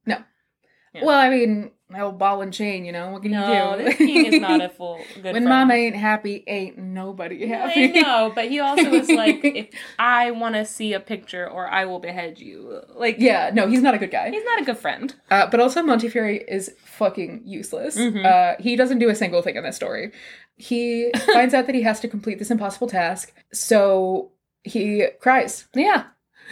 [0.94, 1.06] Yeah.
[1.06, 2.86] Well, I mean, old ball and chain.
[2.86, 3.84] You know what can No, you do?
[3.86, 5.46] this king is not a full good when friend.
[5.46, 7.84] Mama ain't happy, ain't nobody happy.
[7.98, 9.68] I know, but he also was like, if
[10.00, 12.82] I want to see a picture or I will behead you.
[12.96, 14.30] Like, yeah, no, he's not a good guy.
[14.32, 15.14] he's not a good friend.
[15.32, 17.98] Uh, but also, Montefiore is fucking useless.
[17.98, 18.26] Mhm.
[18.26, 20.12] Uh, he doesn't do a single thing in this story.
[20.58, 24.32] He finds out that he has to complete this impossible task, so
[24.64, 25.68] he cries.
[25.74, 26.04] Yeah.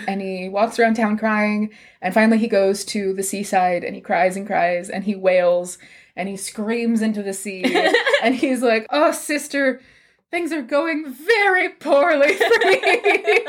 [0.07, 1.71] And he walks around town crying.
[2.01, 5.77] And finally, he goes to the seaside and he cries and cries and he wails
[6.15, 7.63] and he screams into the sea.
[8.23, 9.81] and he's like, Oh, sister,
[10.29, 12.81] things are going very poorly for me.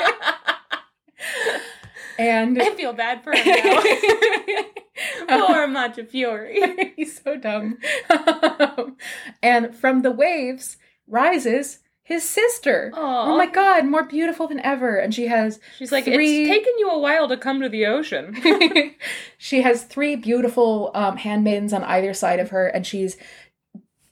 [2.19, 3.83] and I feel bad for him now.
[5.47, 6.53] Poor Montefiore.
[6.97, 7.79] he's so dumb.
[8.11, 8.97] Um,
[9.43, 10.77] and from the waves
[11.07, 12.91] rises his sister.
[12.95, 13.33] Aw.
[13.33, 14.97] Oh my god, more beautiful than ever.
[14.97, 17.87] And she has She's like, Three- it's taken you a while to come to the
[17.87, 18.37] ocean.
[19.39, 23.17] she has three beautiful um, handmaidens on either side of her, and she's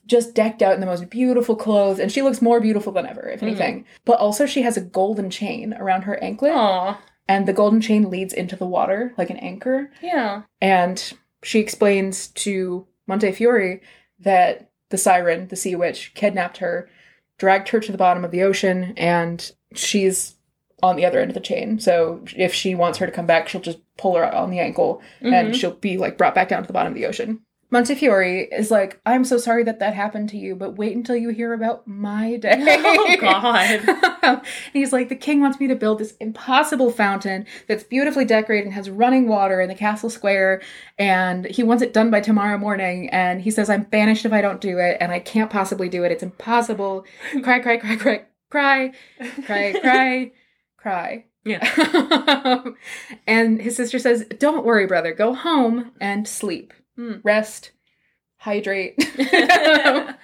[0.05, 3.29] just decked out in the most beautiful clothes, and she looks more beautiful than ever,
[3.29, 3.85] if anything.
[4.03, 6.99] But also, she has a golden chain around her anklet, Aw.
[7.29, 9.89] and the golden chain leads into the water like an anchor.
[10.01, 10.41] Yeah.
[10.59, 11.13] And
[11.43, 13.79] she explains to Montefiore
[14.19, 16.89] that the siren, the sea witch, kidnapped her,
[17.41, 20.35] dragged her to the bottom of the ocean, and she's
[20.83, 21.79] on the other end of the chain.
[21.79, 25.01] So if she wants her to come back, she'll just pull her on the ankle
[25.21, 25.55] and Mhm.
[25.55, 27.39] she'll be like brought back down to the bottom of the ocean.
[27.71, 31.29] Montefiore is like, I'm so sorry that that happened to you, but wait until you
[31.29, 32.77] hear about my day.
[32.93, 33.81] Oh, God.
[34.21, 34.41] and
[34.73, 38.73] he's like, the king wants me to build this impossible fountain that's beautifully decorated and
[38.73, 40.61] has running water in the castle square,
[40.97, 43.09] and he wants it done by tomorrow morning.
[43.09, 46.03] And he says, I'm banished if I don't do it, and I can't possibly do
[46.03, 46.11] it.
[46.11, 47.05] It's impossible.
[47.43, 48.91] Cry, cry, cry, cry, cry,
[49.45, 50.31] cry, cry,
[50.77, 51.25] cry.
[51.45, 52.63] Yeah.
[53.27, 55.13] and his sister says, Don't worry, brother.
[55.13, 56.73] Go home and sleep.
[56.95, 57.15] Hmm.
[57.23, 57.71] Rest,
[58.37, 58.95] hydrate.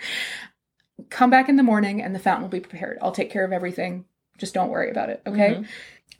[1.10, 2.98] Come back in the morning and the fountain will be prepared.
[3.02, 4.06] I'll take care of everything.
[4.38, 5.56] Just don't worry about it, okay?
[5.56, 5.68] Mhm.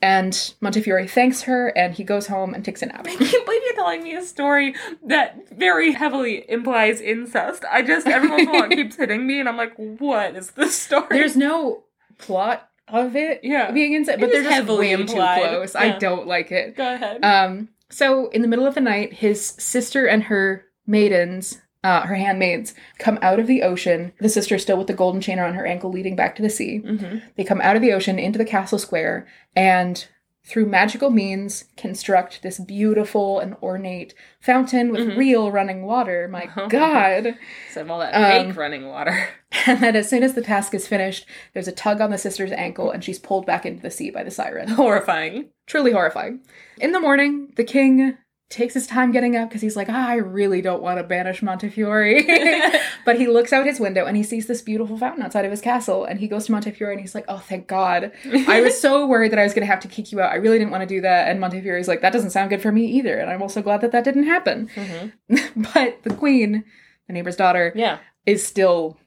[0.00, 3.04] And Montefiore thanks her and he goes home and takes a nap.
[3.08, 4.74] I can't believe you're telling me a story
[5.04, 7.64] that very heavily implies incest.
[7.70, 10.36] I just, every once in a while, it keeps hitting me, and I'm like, what
[10.36, 11.06] is this story?
[11.10, 11.82] There's no
[12.18, 13.72] plot of it Yeah.
[13.72, 15.42] being inside, It but they're just heavily way implied.
[15.42, 15.74] too close.
[15.74, 16.76] I don't like it.
[16.76, 17.24] Go ahead.
[17.24, 22.14] Um, so in the middle of the night, his sister and her maidens, uh, her
[22.16, 24.12] handmaids, come out of the ocean.
[24.20, 26.78] The sister still with the golden chain around her ankle, leading back to the sea.
[26.78, 30.06] hmm They come out of the ocean into the castle square and
[30.44, 35.16] through magical means construct this beautiful and ornate fountain with Mhm.
[35.18, 36.26] real running water.
[36.28, 36.66] My Oh.
[36.68, 37.34] God.
[37.70, 39.28] Some all that Um, fake running water.
[39.66, 42.52] And then as soon as the task is finished, there's a tug on the sister's
[42.52, 44.68] ankle and she's pulled back into the sea by the siren.
[44.68, 45.48] Horrifying.
[45.66, 46.40] Truly horrifying.
[46.78, 48.16] In the morning, the king
[48.50, 51.42] takes his time getting up because he's like, ah, I really don't want to banish
[51.42, 52.22] Montefiore.
[53.04, 55.60] but he looks out his window and he sees this beautiful fountain outside of his
[55.60, 56.04] castle.
[56.06, 58.10] And he goes to Montefiore and he's like, oh, thank God.
[58.46, 60.32] I was so worried that I was going to have to kick you out.
[60.32, 61.28] I really didn't want to do that.
[61.28, 63.18] And Montefiore's like, that doesn't sound good for me either.
[63.18, 64.70] And I'm also glad that that didn't happen.
[64.74, 65.12] Mhm.
[65.74, 66.64] but the queen,
[67.06, 67.98] the neighbor's daughter, Yeah.
[68.24, 68.98] is still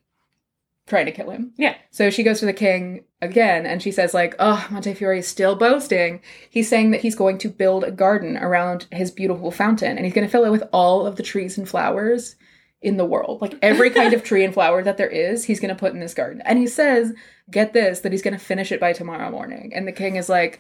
[0.91, 1.53] trying to kill him.
[1.57, 1.75] Yeah.
[1.89, 5.55] So she goes to the king again and she says, like, oh, Montefiore is still
[5.55, 6.21] boasting.
[6.49, 10.13] He's saying that he's going to build a garden around his beautiful fountain and he's
[10.13, 12.35] going to fill it with all of the trees and flowers
[12.81, 13.41] in the world.
[13.41, 16.01] Like every kind of tree and flower that there is, he's going to put in
[16.01, 16.41] this garden.
[16.43, 17.13] And he says,
[17.49, 19.71] get this, that he's going to finish it by tomorrow morning.
[19.73, 20.59] And the king is like,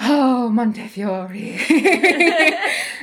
[0.00, 1.30] Oh, Montefiore.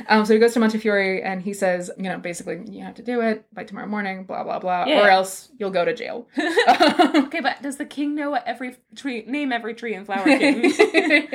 [0.08, 3.02] um, so he goes to Montefiore and he says, you know, basically, you have to
[3.02, 5.00] do it by tomorrow morning, blah, blah, blah, Yeah.
[5.00, 6.28] or else you'll go to jail.
[6.38, 10.70] okay, but does the king know what every tree name every tree and flower king?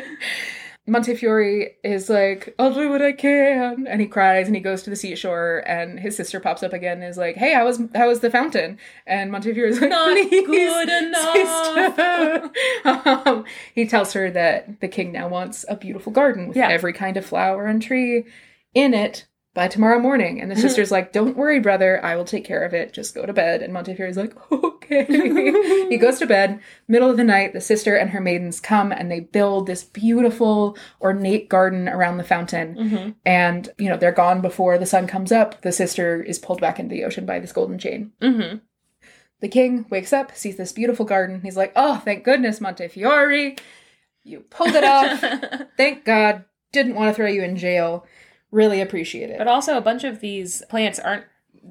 [0.88, 4.89] Montefiore is like, I'll do what I can, and he cries and he goes to
[4.89, 8.07] the seashore, and his sister pops up again and is like, Hey, how was how
[8.07, 8.79] was the fountain?
[9.05, 12.51] And Montefiore is like, Not "Please, good enough."
[13.27, 16.69] um, he tells her that the king now wants a beautiful garden with Yeah.
[16.69, 18.23] every kind of flower and tree
[18.73, 19.25] in it
[19.58, 20.39] by tomorrow morning.
[20.39, 22.93] And the sister's like, Don't worry, brother, I will take care of it.
[22.93, 23.64] Just go to bed.
[23.64, 25.03] And Montefiore's like, Okay.
[25.89, 26.60] he goes to bed.
[26.88, 30.78] Middle of the night, the sister and her maidens come and they build this beautiful,
[31.01, 32.76] ornate garden around the fountain.
[32.76, 33.16] Mhm.
[33.26, 35.60] And, you know, they're gone before the sun comes up.
[35.64, 38.12] The sister is pulled back into the ocean by this golden chain.
[38.22, 38.62] Mhm.
[39.39, 41.41] The king wakes up, sees this beautiful garden.
[41.41, 43.55] He's like, Oh, thank goodness, Montefiore.
[44.24, 45.20] You pulled it off.
[45.78, 46.45] Thank God.
[46.74, 48.05] Didn't want to throw you in jail.
[48.52, 49.38] Really appreciate it.
[49.38, 51.26] But also, a bunch of these plants aren't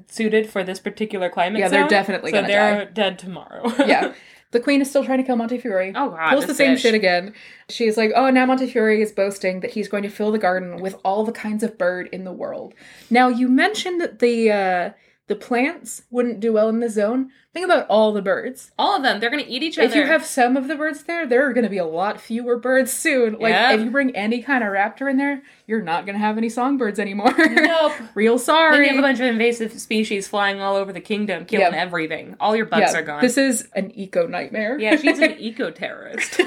[0.07, 1.59] suited for this particular climate.
[1.59, 3.73] Yeah, they're zone, definitely so they're dead tomorrow.
[3.85, 4.13] yeah.
[4.51, 5.91] The queen is still trying to kill Montefiore.
[5.93, 6.29] Oh god.
[6.31, 6.79] Pulls the same bitch.
[6.79, 7.33] shit again.
[7.67, 10.95] She's like, oh, now Montefiore is boasting that he's going to fill the garden with
[11.03, 12.73] all the kinds of bird in the world.
[13.09, 14.89] Now, you mentioned that the uh,
[15.27, 17.31] the plants wouldn't do well in the zone.
[17.53, 18.71] Think about all the birds.
[18.79, 19.19] All of them.
[19.19, 19.87] They're gonna eat each other.
[19.89, 22.21] If you have some of the birds there, there are going to be a lot
[22.21, 23.33] fewer birds soon.
[23.33, 23.73] Like, Yeah.
[23.73, 26.49] if you bring any kind of raptor in there, you're not going to have any
[26.49, 27.33] songbirds anymore.
[27.37, 27.93] Nope.
[28.15, 28.83] Real Then sorry.
[28.85, 31.79] you have a bunch of invasive species flying all over the kingdom, killing Yeah.
[31.81, 32.35] everything.
[32.39, 33.21] All your bugs yeah, are gone.
[33.21, 34.77] This is an eco nightmare.
[34.79, 36.39] yeah, she's an eco terrorist.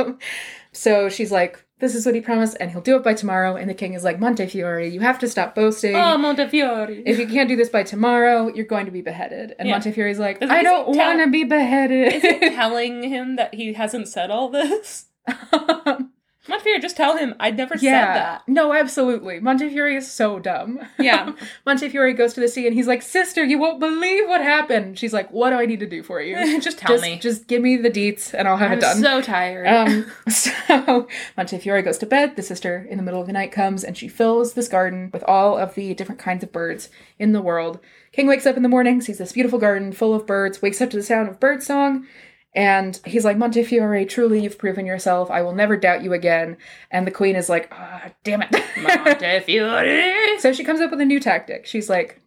[0.72, 3.56] so she's like, this is what he promised, and he'll do it by tomorrow.
[3.56, 5.96] And the king is like, Montefiore, you have to stop boasting.
[5.96, 6.88] Oh, Montefiore.
[7.04, 9.54] if you can't do this by tomorrow, you're going to be beheaded.
[9.58, 9.74] And Yeah.
[9.74, 12.12] Montefiore's like, Is- I is don't want to be beheaded.
[12.14, 15.06] Is it telling him that he hasn't said all this?
[15.52, 16.11] Um,
[16.48, 18.14] Montefiore, just tell him I'd never said yeah.
[18.14, 18.48] that.
[18.48, 19.38] No, absolutely.
[19.38, 20.80] Montefiore is so dumb.
[20.98, 21.34] Yeah.
[21.66, 24.98] Montefiore goes to the sea and he's like, Sister, you won't believe what happened.
[24.98, 26.60] She's like, What do I need to do for you?
[26.60, 27.18] just tell just, me.
[27.18, 29.00] Just give me the deets and I'll have I'm it done.
[29.00, 29.66] so tired.
[29.68, 32.34] Um, so Montefiore goes to bed.
[32.34, 35.22] The sister, in the middle of the night, comes and she fills this garden with
[35.24, 36.88] all of the different kinds of birds
[37.20, 37.78] in the world.
[38.10, 40.90] King wakes up in the morning, sees this beautiful garden full of birds, wakes up
[40.90, 42.06] to the sound of bird song,
[42.54, 45.30] and he's like, Montefiore, truly you've proven yourself.
[45.30, 46.58] I will never doubt you again.
[46.90, 48.50] And the queen is like, ah, damn it.
[48.76, 50.38] Montefiore.
[50.38, 51.66] so she comes up with a new tactic.
[51.66, 52.20] She's like,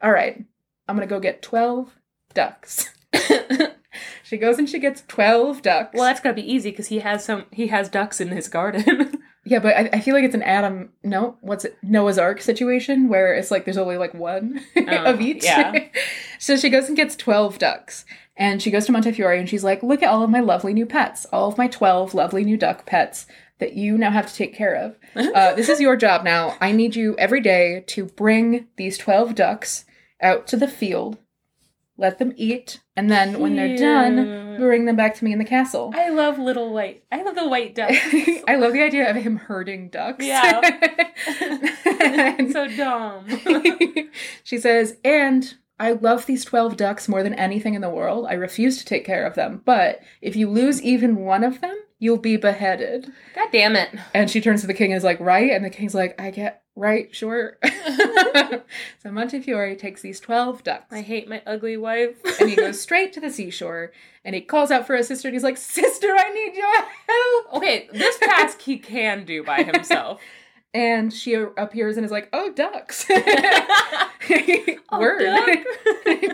[0.00, 0.44] all right,
[0.88, 1.92] I'm going to go get 12
[2.34, 2.90] ducks.
[4.22, 5.94] she goes and she gets 12 ducks.
[5.94, 7.44] well, that's gotta be easy because he has some.
[7.50, 9.18] He has ducks in his garden.
[9.44, 10.90] Yeah, but I, I feel like it's an Adam.
[11.02, 11.76] No, what's it?
[11.82, 15.42] Noah's Ark situation where it's like there's only like one of each.
[15.42, 15.88] yeah.
[16.38, 18.04] so she goes and gets twelve ducks,
[18.36, 20.86] and she goes to Montefiore and she's like, "Look at all of my lovely new
[20.86, 23.26] pets, all of my twelve lovely new duck pets
[23.58, 24.96] that you now have to take care of.
[25.14, 26.56] Uh, this is your job now.
[26.60, 29.84] I need you every day to bring these twelve ducks
[30.20, 31.18] out to the field,
[31.96, 35.44] let them eat, and then when they're done, bring them back to me in the
[35.44, 37.04] castle." I love little white.
[37.12, 37.96] I love the white ducks.
[38.48, 40.24] I love the idea of him herding ducks.
[40.24, 40.60] Yeah.
[42.04, 43.26] And so dumb.
[44.42, 48.26] she says, and I love these 12 ducks more than anything in the world.
[48.28, 49.62] I refuse to take care of them.
[49.64, 53.10] But if you lose even one of them, you'll be beheaded.
[53.34, 53.88] God damn it.
[54.14, 55.50] And she turns to the king and is like, right?
[55.50, 57.58] And the king's like, I get, right, sure.
[59.02, 60.92] so Montefiore takes these 12 ducks.
[60.92, 62.14] I hate my ugly wife.
[62.40, 63.90] and he goes straight to the seashore
[64.24, 67.54] and he calls out for his sister and he's like, Sister, I need your help.
[67.54, 70.20] Okay, this task he can do by himself.
[70.74, 73.06] And she appears and is like, "Oh, ducks."
[74.94, 75.20] Oh, Word.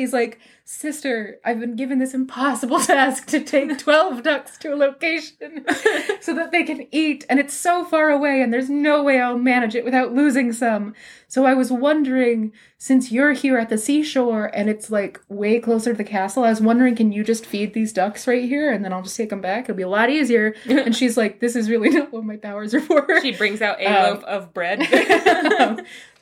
[0.00, 4.76] He's like, "Sister, I've been given this impossible task to take 12 ducks to a
[4.76, 5.64] location
[6.20, 9.38] so that they can eat, and it's so far away and there's no way I'll
[9.38, 10.94] manage it without losing some.
[11.28, 15.92] So I was wondering, since you're here at the seashore and it's like way closer
[15.92, 18.84] to the castle, I was wondering, can you just feed these ducks right here and
[18.84, 19.64] then I'll just take them back?
[19.64, 22.74] It'll be a lot easier." And she's like, "This is really not what my powers
[22.74, 24.80] are for." She brings out a Um, loaf of bread.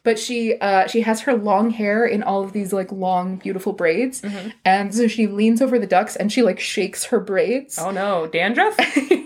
[0.08, 3.74] But she uh she has her long hair in all of these like long beautiful
[3.74, 4.52] braids Mhm.
[4.64, 8.26] and so she leans over the ducks and she like shakes her braids oh no,
[8.26, 8.74] dandruff?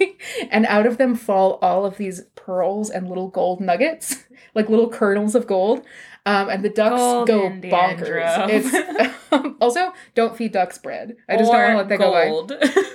[0.51, 4.25] and out of them fall all of these pearls and little gold nuggets
[4.57, 5.79] like little kernels of gold
[6.27, 8.71] um, and the ducks Golden go bonkers.
[8.73, 9.19] dandruff.
[9.61, 11.17] Also don't feed ducks bread.
[11.29, 12.47] I just don't want to let that go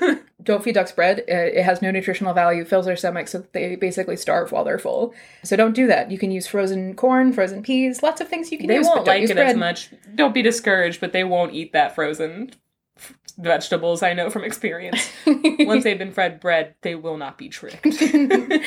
[0.08, 0.22] by.
[0.44, 1.20] Don't feed ducks bread.
[1.30, 4.80] Uh, It has no nutritional value, fills their stomachs, so they basically starve while they're
[4.80, 5.14] full.
[5.44, 6.10] So don't do that.
[6.10, 8.86] You can use frozen corn, frozen peas, lots of things you can they use.
[8.86, 9.50] won't but don't like it bread.
[9.50, 9.90] as much.
[10.16, 12.52] Don't be discouraged, but they won't eat that frozen
[13.38, 14.02] vegetables.
[14.02, 15.12] I know from experience.
[15.26, 17.84] Once they've been fed bread, they will not be tricked.
[17.84, 18.62] But-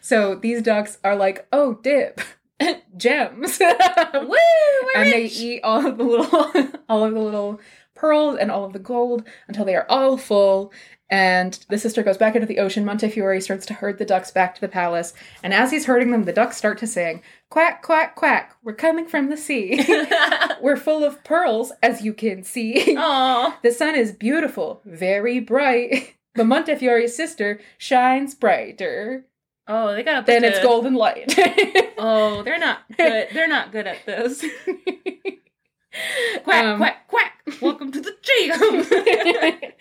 [0.00, 2.20] so these ducks are like, oh, dip,
[2.96, 4.28] gems, Woo!
[4.28, 6.52] We're and they eat all of the little,
[6.88, 7.60] all of the little
[7.94, 10.72] pearls and all of the gold until they are all full.
[11.10, 12.84] And the sister goes back into the ocean.
[12.84, 15.12] Montefiore starts to herd the ducks back to the palace.
[15.42, 19.06] And as he's herding them, the ducks start to sing, Quack, quack, quack, we're coming
[19.06, 19.84] from the sea.
[20.60, 22.96] we're full of pearls, as you can see.
[22.96, 23.58] Aw.
[23.62, 26.14] The sun is beautiful, very bright.
[26.34, 29.24] But Montefiore's sister shines brighter.
[29.66, 30.26] Oh, they got a.
[30.26, 31.34] Then it's golden light.
[31.96, 33.28] Oh, they're not good.
[33.32, 34.44] They're not good at this.
[36.42, 37.32] Quack, Um, quack, quack.
[37.62, 39.72] Welcome to the gym.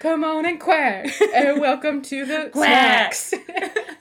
[0.00, 1.06] Come on and quack.
[1.32, 3.14] And welcome to the Quack.
[3.14, 3.34] snacks.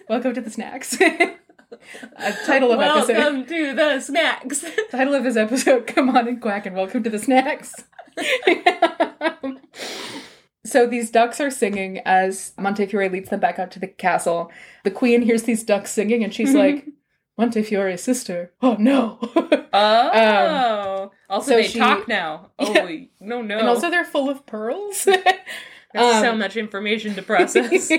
[0.10, 1.00] welcome to the snacks.
[1.00, 3.18] Uh, title of episode.
[3.18, 4.66] Welcome to the snacks.
[4.90, 7.76] Title of this episode, Come on and quack and welcome to the snacks.
[10.70, 14.52] So these ducks are singing as Montefiore leads them back out to the castle.
[14.84, 16.86] The queen hears these ducks singing and she's like,
[17.38, 18.52] Montefiore's sister.
[18.62, 19.20] Oh no.
[19.72, 21.12] Oh.
[21.30, 22.52] also, so they she- talk now.
[22.60, 23.06] Oh, Yeah.
[23.20, 23.60] no, no.
[23.60, 25.06] And also they're full of pearls.
[25.94, 27.92] That's so um, much information to process.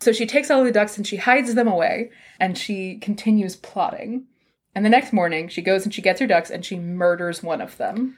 [0.00, 2.10] so she takes all the ducks and she hides them away
[2.40, 4.24] and she continues plotting.
[4.74, 7.60] And the next morning, she goes and she gets her ducks and she murders one
[7.60, 8.16] of them.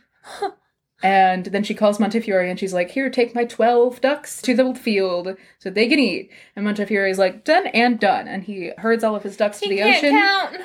[1.02, 4.74] And then she calls Montefiore and she's like, Here, take my 12 ducks to the
[4.74, 6.30] field so they can eat.
[6.54, 8.28] And Montefiore is like, Done and done.
[8.28, 10.10] And he herds all of his ducks to he the can't ocean.
[10.10, 10.56] count.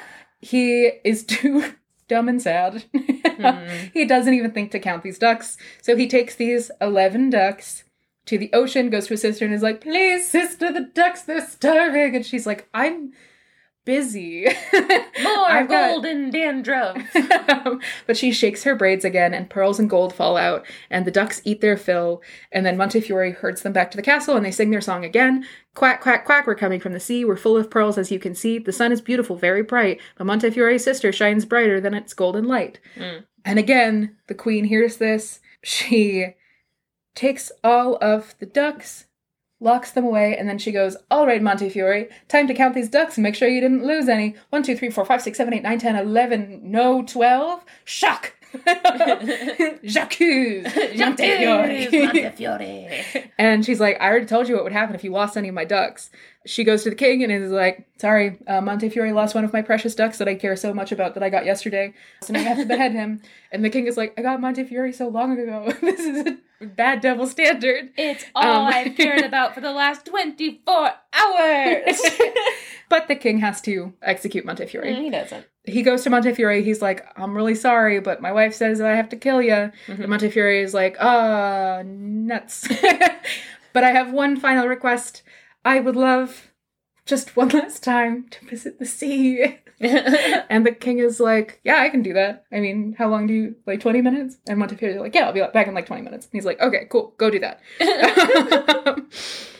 [0.42, 1.74] He is too
[2.08, 2.84] dumb and sad.
[2.94, 3.68] Hmm.
[3.94, 5.58] he doesn't even think to count these ducks.
[5.82, 7.84] So he takes these 11 ducks,
[8.26, 11.46] to the ocean, goes to his sister and is like, Please, sister, the ducks, they're
[11.46, 12.16] starving.
[12.16, 13.14] And she's like, I'm
[13.86, 14.48] busy.
[15.24, 16.98] More golden dandruff.
[18.08, 21.42] but she shakes her braids again, and pearls and gold fall out, and the ducks
[21.46, 22.22] eat their fill.
[22.52, 25.46] And then Montefiore herds them back to the castle, and they sing their song again.
[25.76, 27.24] Quack, quack, quack, we're coming from the sea.
[27.24, 28.60] We're full of pearls, as you can see.
[28.60, 32.80] The sun is beautiful, very bright, but Montefiore's sister shines brighter than its golden light.
[32.96, 33.24] Mm.
[33.46, 35.40] And again, the queen hears this.
[35.64, 36.34] She
[37.14, 39.06] takes all of the ducks,
[39.60, 43.18] locks them away, and then she goes, All right, Montefiore, time to count these ducks
[43.18, 44.36] and make sure you didn't lose any.
[44.50, 47.64] One, two, three, four, five, six, seven, eight, nine, ten, eleven, no, twelve.
[47.84, 48.34] Shock!
[49.86, 50.20] Jacques!
[50.98, 51.90] Montefiore!
[51.92, 53.32] Montefiore.
[53.38, 55.56] and she's like, I already told you what would happen if you lost any of
[55.56, 56.10] my ducks.
[56.46, 59.62] She goes to the king and is like, Sorry, uh, Montefiore lost one of my
[59.62, 61.94] precious ducks that I care so much about that I got yesterday.
[62.22, 63.22] So now I have to behead him.
[63.52, 65.72] And the king is like, I got Montefiore so long ago.
[65.82, 67.90] this is a bad double standard.
[67.98, 72.02] It's all Um, I've cared about for the last 24 hours.
[72.88, 74.86] But the king has to execute Montefiore.
[74.86, 75.48] he doesn't.
[75.64, 76.62] He goes to Montefiore.
[76.62, 79.72] He's like, I'm really sorry, but my wife says that I have to kill you.
[79.88, 82.68] And Montefiore is like, ah, nuts.
[83.74, 85.24] but I have one final request.
[85.66, 86.52] I would love
[87.08, 89.58] just one last time to visit the sea.
[90.50, 92.46] and the king is like, yeah, I can do that.
[92.52, 94.38] I mean, how long do you, like 20 minutes?
[94.48, 96.26] And Montefiore is like, yeah, I'll be back in like 20 minutes.
[96.26, 97.62] And he's like, okay, cool, go do that.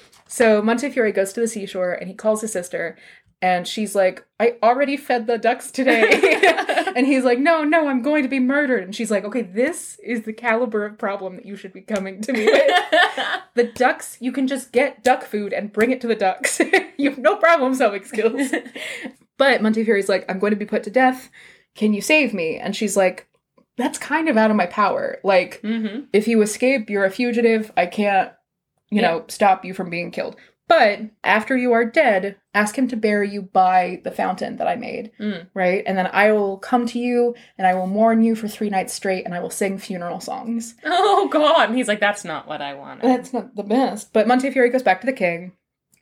[0.28, 2.98] so Montefiore goes to the seashore and he calls his sister
[3.42, 6.10] and she's like, I already fed the ducks today.
[6.96, 8.84] and he's like, No, no, I'm going to be murdered.
[8.84, 12.22] And she's like, Okay, this is the caliber of problem that you should be coming
[12.22, 12.72] to me with.
[13.54, 16.60] the ducks, you can just get duck food and bring it to the ducks.
[16.98, 18.52] you have no problem solving skills.
[19.38, 21.30] But Montefiore's like, I'm going to be put to death.
[21.76, 22.58] Can you save me?
[22.58, 23.28] And she's like,
[23.78, 25.18] That's kind of out of my power.
[25.24, 26.06] Like, mm-hmm.
[26.14, 27.72] if you escape, you're a fugitive.
[27.76, 28.32] I can't,
[28.90, 29.08] you Yeah.
[29.12, 30.38] know, stop you from being killed.
[30.68, 34.76] But after you are dead, ask him to bury you by the fountain that I
[34.76, 35.46] made, Mm.
[35.54, 35.84] right?
[35.86, 38.92] And then I will come to you and I will mourn you for three nights
[38.94, 40.74] straight and I will sing funeral songs.
[40.84, 41.70] Oh, God.
[41.70, 43.04] And he's like, that's not what I wanted.
[43.04, 44.12] That's not the best.
[44.12, 45.52] But Montefiore goes back to the king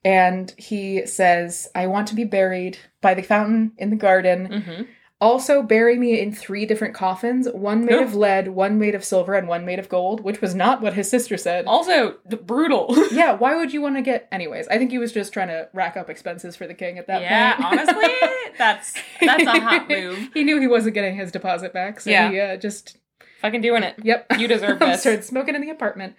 [0.05, 4.47] and he says, I want to be buried by the fountain in the garden.
[4.47, 4.81] mm-hmm.
[5.21, 8.03] Also, bury me in three different coffins one made Oh.
[8.03, 10.95] of lead, one made of silver, and one made of gold, which was not what
[10.95, 11.63] his sister said.
[11.65, 12.93] Also, brutal.
[13.13, 14.27] yeah, why would you want to get.
[14.33, 17.07] Anyways, I think he was just trying to rack up expenses for the king at
[17.07, 17.73] that yeah, point.
[17.73, 20.29] Yeah, honestly, that's that's a hot move.
[20.33, 22.29] he knew he wasn't getting his deposit back, so Yeah.
[22.29, 22.97] he uh, just.
[23.39, 23.95] Fucking doing it.
[24.03, 24.25] Yep.
[24.39, 25.01] You deserve this.
[25.01, 26.15] Started smoking in the apartment.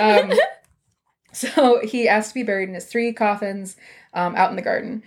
[0.00, 0.32] Um,
[1.34, 3.76] so he asked to be buried in his three coffins
[4.14, 5.02] um, out in the garden.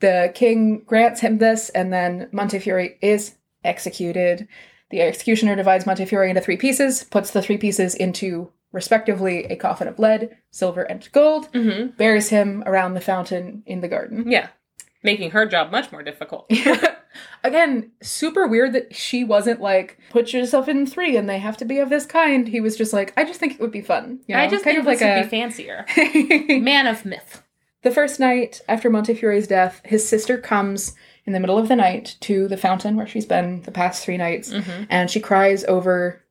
[0.00, 4.46] The king grants him this, and then Montefiore is executed.
[4.90, 9.88] The executioner divides Montefiore into three pieces, puts the three pieces into, respectively, a coffin
[9.88, 11.96] of lead, silver, and gold, mm-hmm.
[11.96, 14.30] buries him around the fountain in the garden.
[14.30, 14.48] Yeah.
[15.12, 16.50] Making her job much more difficult.
[17.44, 21.64] Again, super weird that she wasn't like, put yourself in three and they have to
[21.64, 22.46] be of this kind.
[22.48, 24.20] He was just like, I just think it would be fun.
[24.26, 24.42] You know?
[24.42, 26.58] I just kind think of like this would a be fancier.
[26.60, 27.42] Man of myth.
[27.82, 30.94] The first night after Montefiore's death, his sister comes
[31.24, 34.16] in the middle of the night to the fountain where she's been the past three
[34.16, 34.84] nights, Mm-hmm.
[34.90, 36.24] and she cries over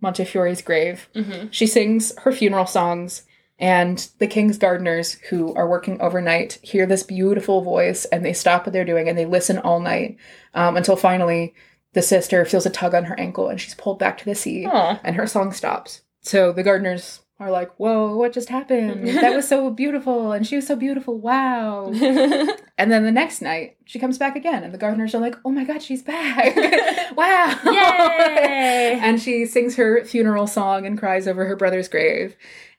[0.00, 1.08] Montefiore's grave.
[1.14, 1.48] Mm-hmm.
[1.50, 3.24] She sings her funeral songs,
[3.58, 8.66] and the king's gardeners, who are working overnight, hear this beautiful voice, and they stop
[8.66, 10.16] what they're doing and they listen all night
[10.54, 11.54] um, until finally
[11.92, 14.66] the sister feels a tug on her ankle and she's pulled back to the sea,
[14.66, 15.00] Aw.
[15.04, 16.02] and her song stops.
[16.20, 19.06] So the gardeners are like, "Whoa, what just happened?
[19.20, 21.18] That was so beautiful, and she was so beautiful.
[21.18, 21.92] Wow!"
[22.76, 25.50] And then the next night, she comes back again, and the gardeners are like, "Oh
[25.50, 26.56] my god, she's back!
[27.16, 27.56] wow!
[27.64, 28.98] Yay!
[29.00, 32.34] and she sings her funeral song and cries over her brother's grave,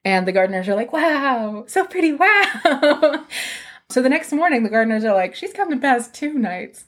[0.05, 2.13] and the gardeners are like, "Wow, so pretty!
[2.13, 3.25] Wow!"
[3.89, 6.85] so the next morning, the gardeners are like, "She's come coming past two nights.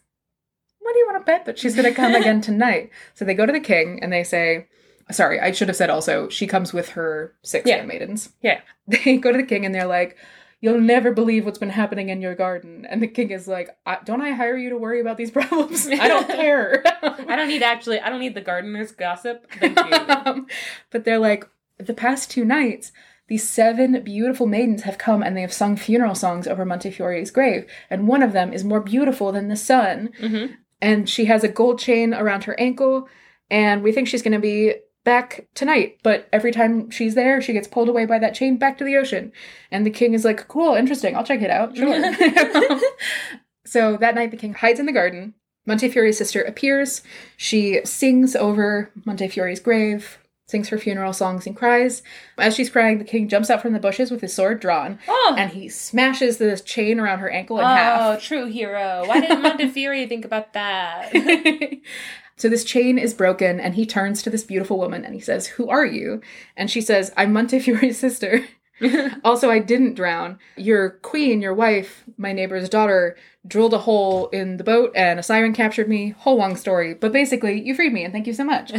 [0.80, 3.34] What do you want to bet that she's going to come again tonight?" So they
[3.34, 4.68] go to the king and they say.
[5.10, 7.78] Sorry, I should have said also, she comes with her six Yeah.
[7.78, 8.34] handmaidens.
[8.42, 8.60] Yeah.
[8.88, 10.18] They go to the king and they're like,
[10.60, 12.86] You'll never believe what's been happening in your garden.
[12.90, 15.88] And the king is like, I, Don't I hire you to worry about these problems?
[15.88, 16.84] I don't care.
[17.02, 18.02] I don't need actually.
[18.02, 19.50] I don't need the gardener's gossip.
[19.58, 20.14] Thank you.
[20.14, 20.48] Um,
[20.92, 21.48] but they're like,
[21.80, 22.92] The past two nights,
[23.28, 27.66] these seven beautiful maidens have come and they have sung funeral songs over Montefiore's grave.
[27.90, 30.12] And one of them is more beautiful than the sun.
[30.20, 30.54] mm-hmm.
[30.82, 33.10] And she has a gold chain around her ankle.
[33.50, 35.98] And we think she's going to be back tonight.
[36.04, 38.96] But every time she's there, she gets pulled away by that chain back to the
[38.98, 39.32] ocean.
[39.72, 41.16] And the king is like, Cool, interesting.
[41.16, 41.76] I'll check it out.
[41.76, 41.94] Sure.
[43.66, 45.34] so that night, the king hides in the garden.
[45.66, 47.02] Montefiore's sister appears.
[47.36, 50.18] She sings over Montefiore's grave.
[50.48, 52.02] Sings her funeral songs and cries.
[52.38, 55.36] As she's crying, the king jumps out from the bushes with his sword drawn, Oh,
[55.38, 58.22] and he smashes the chain around her ankle in oh, half.
[58.24, 59.04] true hero.
[59.06, 61.12] Why didn't Montefiore think about that?
[62.38, 65.48] so this chain is broken, and he turns to this beautiful woman and he says,
[65.48, 66.22] Who are you?
[66.56, 68.46] And she says, I'm Montefiore's sister.
[69.26, 70.40] also, I didn't drown.
[70.56, 75.24] Your queen, your wife, my neighbor's daughter, drilled a hole in the boat and a
[75.24, 76.10] siren captured me.
[76.10, 76.94] Whole long story.
[76.94, 78.72] But basically, you freed me and thank you so much.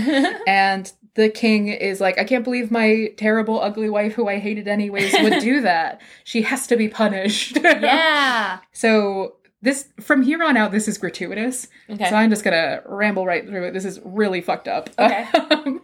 [0.47, 4.69] and the king is like, I can't believe my terrible, ugly wife, who I hated
[4.69, 6.01] anyways, would do that.
[6.23, 7.59] She has to be punished.
[7.65, 8.61] yeah.
[8.71, 11.67] So this from here on out, this is gratuitous.
[11.91, 12.09] Okay.
[12.09, 13.73] So I'm just gonna ramble right through it.
[13.73, 14.91] This is really fucked up.
[14.97, 15.27] Okay.
[15.51, 15.83] Um,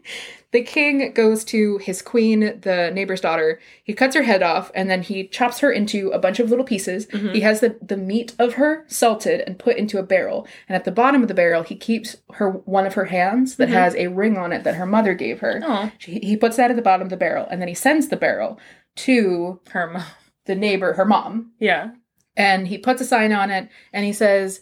[0.55, 3.59] The king goes to his queen, the neighbor's daughter.
[3.82, 6.64] He cuts her head off and then he chops her into a bunch of little
[6.64, 7.07] pieces.
[7.09, 7.30] Mm-hmm.
[7.34, 10.46] He has the, the meat of her salted and put into a barrel.
[10.68, 13.68] And at the bottom of the barrel, he keeps her one of her hands that
[13.68, 15.61] has a ring on it that her mother gave her.
[15.61, 15.88] Mm-hmm.
[15.98, 18.16] She, he puts that at the bottom of the barrel and then he sends the
[18.16, 18.61] barrel
[18.96, 20.05] to Her mom.
[20.46, 21.90] the neighbor, her mom, Yeah.
[22.36, 24.61] and he puts a sign on it and he says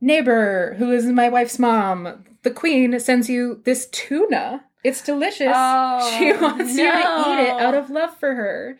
[0.00, 6.16] neighbor who is my wife's mom the queen sends you this tuna it's delicious Oh,
[6.18, 8.78] she wants you to eat it out of love for her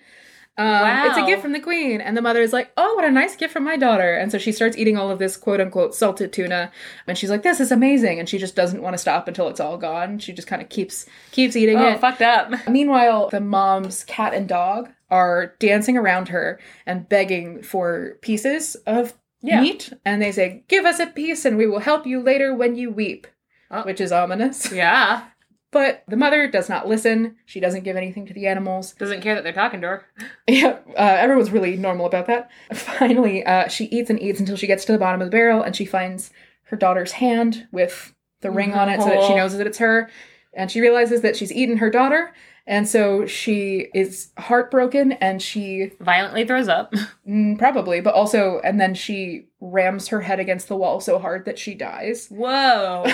[0.56, 2.00] um, It's a gift from the queen.
[2.00, 4.16] And the mother is like, oh, what a nice gift from my daughter.
[4.16, 6.72] And so she starts eating all of this quote unquote salted tuna.
[7.06, 8.18] And she's like, this is amazing.
[8.18, 10.18] And she just doesn't want to stop until it's all gone.
[10.18, 12.00] She just kind of keeps keeps eating Oh, it.
[12.00, 12.52] fucked up.
[12.68, 19.14] Meanwhile, the mom's cat and dog are dancing around her and begging for pieces of
[19.40, 19.60] Yeah.
[19.60, 19.92] meat.
[20.04, 22.90] And they say, Give us a piece and we will help you later when you
[22.90, 23.28] weep,
[23.70, 23.82] Oh.
[23.82, 24.72] which is ominous.
[24.72, 25.22] Yeah.
[25.70, 27.36] But the mother does not listen.
[27.44, 28.92] She doesn't give anything to the animals.
[28.94, 30.06] Doesn't care that they're talking to her.
[30.48, 32.50] Yeah, uh, everyone's really normal about that.
[32.72, 35.62] Finally, uh, she eats and eats until she gets to the bottom of the barrel
[35.62, 36.30] and she finds
[36.64, 40.08] her daughter's hand with the ring on it so that she knows that it's her.
[40.54, 42.32] And she realizes that she's eaten her daughter.
[42.66, 46.94] And so she is heartbroken and she, Violently throws up.
[47.28, 51.46] mm, probably, but also, and then she rams her head against the wall so hard
[51.46, 52.28] that she dies.
[52.28, 53.04] Whoa.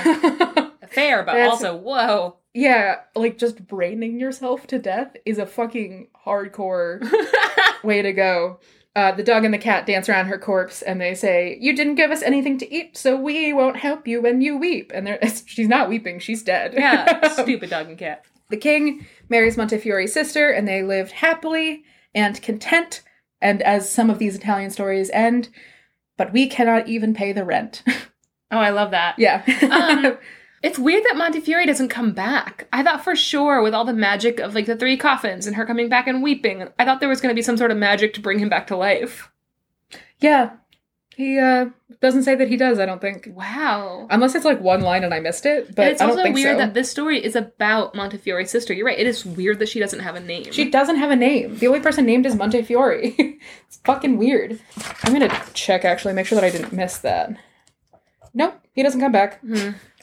[0.95, 2.37] Fair, but That's- also whoa.
[2.55, 7.01] yeah, like just braining yourself to death is a fucking hardcore
[7.85, 8.61] way to go.
[8.97, 11.97] Uh, the dog and the cat dance around her corpse and they say, You didn't
[11.97, 14.93] give us anything to eat, so we won't help you when you weep.
[14.95, 16.75] And she's not weeping, she's dead.
[16.75, 17.29] yeah.
[17.33, 18.25] Stupid dog and cat.
[18.51, 21.83] the king marries Montefiore's sister and they lived happily
[22.15, 23.03] and content.
[23.41, 25.49] And as some of these Italian stories end,
[26.17, 27.83] but we cannot even pay the rent.
[28.53, 29.19] Oh, I love that.
[29.19, 29.43] yeah.
[29.73, 30.19] Um,
[30.65, 32.69] It's weird that Montefiore doesn't come back.
[32.73, 35.67] I thought for sure with all the magic of like the three coffins and her
[35.67, 38.15] coming back and weeping, I thought there was going to be some sort of magic
[38.15, 39.31] to bring him back to life.
[40.21, 40.53] yeah.
[41.17, 41.67] He uh,
[42.01, 43.29] doesn't say that he does, I don't think.
[43.31, 44.09] Wow.
[44.11, 46.25] Unless it's like one line and I missed it, but and it's I don't also
[46.25, 46.65] think weird so.
[46.65, 48.73] that this story is about Montefiore's sister.
[48.73, 48.99] You're right.
[48.99, 50.51] It is weird that she doesn't have a name.
[50.51, 51.59] She doesn't have a name.
[51.59, 52.95] The only person named is Montefiore.
[53.03, 54.59] it's fucking weird.
[55.05, 57.37] I'm gonna check actually, make sure that I didn't miss that.
[58.33, 59.41] Nope, he doesn't come back.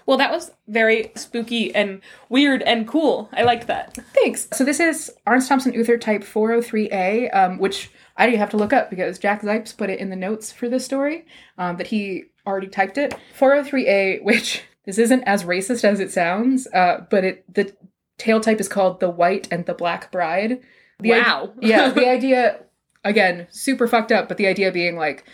[0.05, 3.29] Well, that was very spooky and weird and cool.
[3.33, 3.97] I liked that.
[4.13, 4.47] Thanks.
[4.53, 8.73] So this is Aarne Thompson Uther type 403A, um, which I didn't have to look
[8.73, 11.25] up because Jack Zipes put it in the notes for this story,
[11.57, 13.13] um, that he already typed it.
[13.39, 17.73] 403A, which this isn't as racist as it sounds, uh, but it the
[18.17, 20.61] tale type is called the White and the Black Bride.
[20.99, 21.53] The wow.
[21.61, 22.63] yeah, the idea
[23.03, 25.25] again, super fucked up, but the idea being like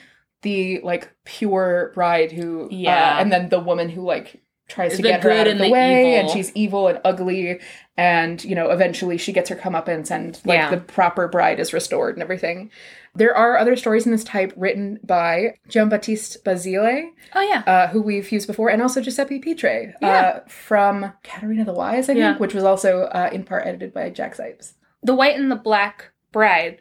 [0.43, 3.15] the like pure bride who Yeah.
[3.17, 5.65] uh, and then the woman who like tries to The get her out of the,
[5.65, 7.59] the way and she's evil and ugly
[7.95, 10.69] and you know eventually she gets her comeuppance and like Yeah.
[10.71, 12.69] the proper bride is restored and everything
[13.15, 17.63] there are other stories in this type written by Giambattista Basile, oh yeah.
[17.65, 20.07] uh, who we've used before, and also Giuseppe Pitre Yeah.
[20.07, 22.37] uh, from Caterina the Wise, I think, Yeah.
[22.37, 24.73] which was also uh, in part edited by Jack Zipes.
[25.01, 26.77] the white and the black bride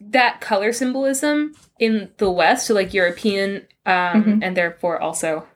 [0.00, 4.38] that color symbolism in the west so like european um Mhm.
[4.42, 5.46] and therefore also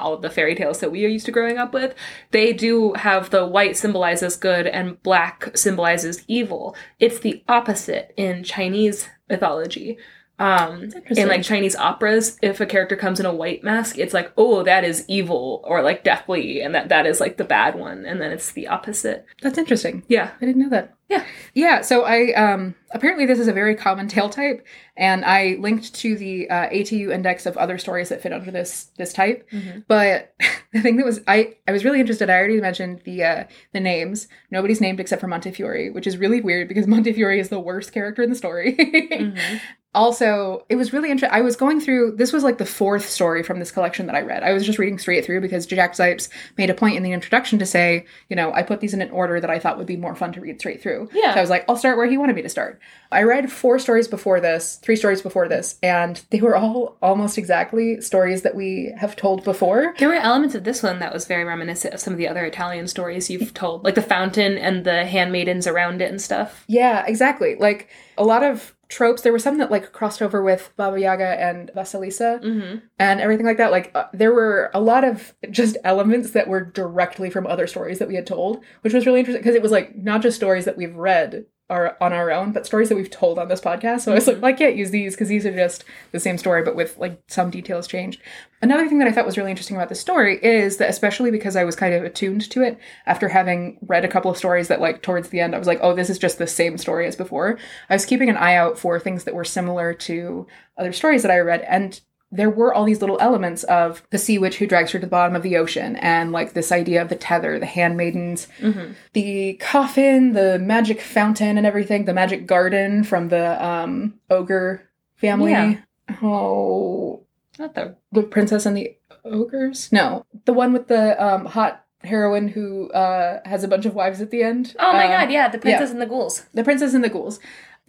[0.00, 1.94] all of the fairy tales that we are used to growing up with
[2.30, 6.74] they do have the white symbolizes good and black symbolizes evil.
[6.98, 9.98] It's the opposite in chinese mythology
[10.40, 14.32] um in like chinese operas if a character comes in a white mask it's like
[14.36, 18.04] oh that is evil or like deathly and that that is like the bad one
[18.06, 20.02] and then it's the opposite That's interesting.
[20.08, 20.94] yeah I didn't know that.
[21.10, 21.24] Yeah.
[21.54, 21.80] Yeah.
[21.80, 24.64] So I um apparently this is a very common tale type,
[24.96, 28.92] and I linked to the uh, ATU index of other stories that fit under this
[28.96, 29.44] this type.
[29.50, 29.82] Mhm.
[29.88, 30.32] But
[30.72, 32.30] the thing that was I I was really interested.
[32.30, 34.28] I already mentioned the uh, the names.
[34.52, 38.22] Nobody's named except for Montefiore, which is really weird because Montefiore is the worst character
[38.22, 38.76] in the story.
[38.76, 39.60] Mhm.
[39.94, 43.42] also it was really interesting i was going through this was like the fourth story
[43.42, 46.28] from this collection that i read i was just reading straight through because jack zipes
[46.56, 49.10] made a point in the introduction to say you know i put these in an
[49.10, 51.32] order that i thought would be more fun to read straight through Yeah.
[51.34, 52.78] so i was like i'll start where he wanted me to start
[53.10, 57.36] i read four stories before this three stories before this and they were all almost
[57.36, 61.24] exactly stories that we have told before There were elements of this one that was
[61.26, 64.84] very reminiscent of some of the other Italian stories you've told, like the fountain and
[64.84, 66.64] the handmaidens around it and stuff.
[66.68, 67.56] Yeah, exactly.
[67.56, 69.22] Like a lot of tropes.
[69.22, 72.78] There was some that like crossed over with Baba Yaga and Vasilisa Mm-hmm.
[72.98, 73.70] and everything like that.
[73.70, 77.98] Like uh, there were a lot of just elements that were directly from other stories
[78.00, 80.66] that we had told, which was really interesting because it was like not just stories
[80.66, 84.00] that we've read are on our own, but stories that we've told on this podcast.
[84.00, 84.42] So I was like, mm-hmm.
[84.42, 87.22] well, I can't use these because these are just the same story, but with like
[87.28, 88.20] some details changed.
[88.60, 91.56] Another thing that I thought was really interesting about this story is that, especially because
[91.56, 94.82] I was kind of attuned to it after having read a couple of stories that,
[94.82, 97.16] like, towards the end, I was like, oh, this is just the same story as
[97.16, 97.58] before.
[97.88, 101.30] I was keeping an eye out for things that were similar to other stories that
[101.30, 101.62] I read.
[101.62, 101.98] And
[102.32, 105.10] there were all these little elements of the sea witch who drags her to the
[105.10, 108.46] bottom of the ocean and like this idea of the tether the handmaidens.
[108.60, 108.92] Mm-hmm.
[109.14, 115.50] the coffin the magic fountain and everything the magic garden from the um ogre family.
[115.52, 115.76] Yeah.
[116.22, 117.22] oh.
[117.58, 119.90] Not the the princess and the ogres?
[119.92, 120.24] No.
[120.44, 124.30] The one with the um hot heroine who uh has a bunch of wives at
[124.30, 124.74] the end.
[124.78, 126.46] Oh my Uh, god, yeah, the princess and the ghouls.
[126.54, 127.38] the princess and the ghouls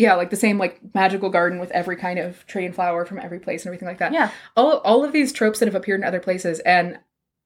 [0.01, 3.19] yeah like the same like magical garden with every kind of tree and flower from
[3.19, 4.29] every place and everything like that Yeah.
[4.57, 6.99] all all of these tropes that have appeared in other places and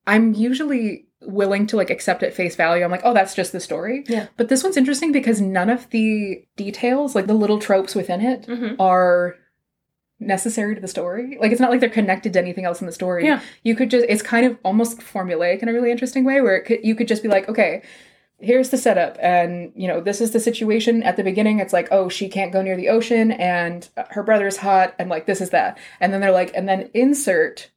[0.07, 3.59] i'm usually willing to like accept at face value i'm like oh that's just the
[3.59, 4.27] story Yeah.
[4.37, 8.45] but this one's interesting because none of the details like the little tropes within it
[8.47, 8.79] Mm-hmm.
[8.79, 9.35] are
[10.19, 12.93] necessary to the story like it's not like they're connected to anything else in the
[12.93, 13.41] story Yeah.
[13.63, 16.63] you could just it's kind of almost formulaic in a really interesting way where it
[16.65, 17.81] could, you could just be like okay
[18.39, 19.17] here's the setup.
[19.19, 21.03] And you know this is the situation.
[21.03, 24.57] At the beginning it's like oh she can't go near the ocean and her brother's
[24.57, 25.77] hot and like this is that.
[25.99, 27.71] And then they're like and then insert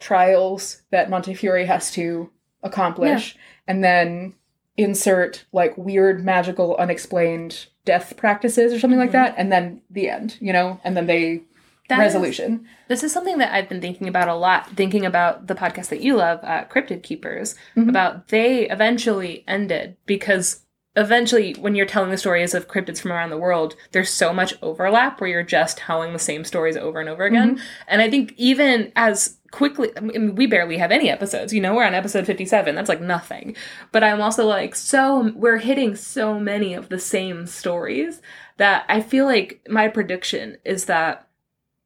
[0.00, 2.30] trials that montefiore has to
[2.62, 3.36] accomplish
[3.68, 4.34] and then
[4.76, 9.18] insert like weird magical unexplained death practices or something like mm-hmm.
[9.18, 9.34] that.
[9.36, 10.80] And then the end you know?
[10.84, 11.42] And then they
[11.88, 15.46] That is- resolution This is something that I've been thinking about a lot, thinking about
[15.46, 17.88] the podcast that you love, uh, Cryptid Keepers, Mhm.
[17.88, 20.60] about they eventually ended because
[20.94, 24.52] eventually when you're telling the stories of cryptids from around the world, there's so much
[24.60, 27.58] overlap where you're just telling the same stories over and over again.
[27.88, 31.74] And I think even as quickly, I mean, we barely have any episodes, you know,
[31.74, 33.56] we're on episode 57, that's like nothing.
[33.90, 38.20] But I'm also like, so, we're hitting so many of the same stories
[38.58, 41.26] that I feel like my prediction is that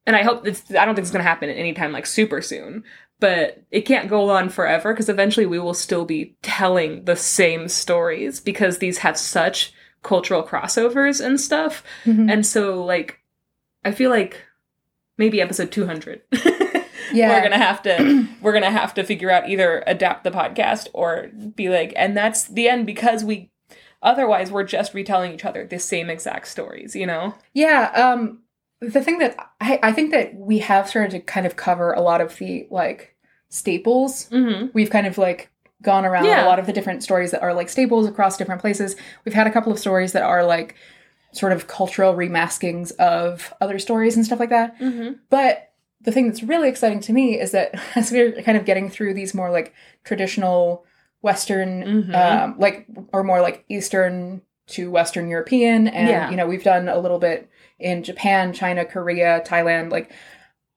[0.07, 2.07] and I hope it's, I don't think it's going to happen at any time like
[2.07, 2.83] super soon,
[3.19, 7.67] but it can't go on forever because eventually we will still be telling the same
[7.67, 9.73] stories because these have such
[10.03, 11.83] cultural crossovers and stuff.
[12.05, 12.31] Mhm.
[12.31, 13.19] And so, like,
[13.85, 14.43] I feel like
[15.17, 16.21] maybe episode 200.
[17.13, 17.29] Yeah.
[17.37, 21.29] we're gonna have to we're gonna have to figure out either adapt the podcast or
[21.55, 23.49] be like and that's the end because we
[24.03, 28.39] otherwise we're just retelling each other the same exact stories you know Yeah, um
[28.81, 32.01] the thing that I, I think that we have started to kind of cover a
[32.01, 33.15] lot of the like
[33.49, 34.29] staples.
[34.29, 34.67] mm-hmm.
[34.73, 35.49] We've kind of like
[35.81, 36.45] gone around Yeah.
[36.45, 38.95] a lot of the different stories that are like staples across different places.
[39.25, 40.75] We've had a couple of stories that are like
[41.31, 44.77] sort of cultural remaskings of other stories and stuff like that.
[44.79, 45.13] Mm-hmm.
[45.29, 45.71] But
[46.01, 49.13] the thing that's really exciting to me is that as we're kind of getting through
[49.13, 49.73] these more like
[50.03, 50.85] traditional
[51.21, 52.15] Western, Mhm.
[52.15, 56.29] um, like or more like Eastern to Western European, and Yeah.
[56.29, 57.49] you know we've done a little bit
[57.79, 60.11] in Japan, China, Korea, Thailand, like.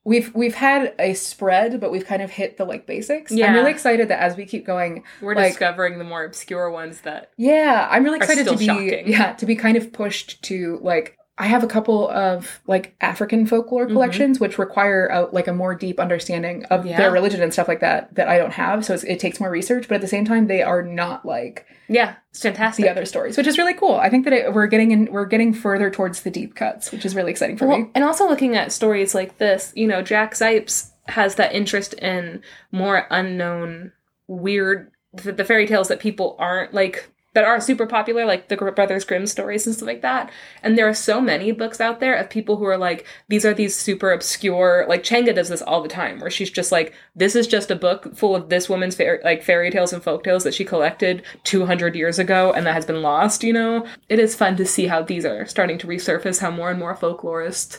[0.02, 3.30] We've we've had a spread, but we've kind of hit the like basics.
[3.30, 3.48] Yeah.
[3.48, 7.02] I'm really excited that as we keep going, we're Like- discovering the more obscure ones
[7.02, 9.08] that yeah, I'm really excited to be shocking.
[9.08, 13.46] yeah to be kind of pushed to like I have a couple of like African
[13.46, 13.92] folklore Mhm.
[13.92, 16.98] collections which require a, like a more deep understanding of Yeah.
[16.98, 18.84] their religion and stuff like that that I don't have.
[18.84, 21.66] So it's, it takes more research, but at the same time they are not like
[21.88, 23.94] yeah it's fantastic the other stories, which is really cool.
[23.96, 27.04] I think that it, we're getting in we're getting further towards the deep cuts, which
[27.06, 27.90] is really exciting for well, me.
[27.94, 32.42] and also looking at stories like this you know jack zipes has that interest in
[32.70, 33.92] more unknown
[34.28, 38.56] weird the, the fairy tales that people aren't like that are super popular like the
[38.56, 40.30] brothers grimm stories and stuff like that.
[40.62, 43.54] And there are so many books out there of people who are like these are
[43.54, 47.36] these super obscure like changa does this all the time where she's just like this
[47.36, 50.44] is just a book full of this woman's fair, like fairy tales and folk tales
[50.44, 53.86] that she collected 200 years ago and that has been lost you know?
[54.08, 56.96] It is fun to see how these are starting to resurface how more and more
[56.96, 57.78] folklorists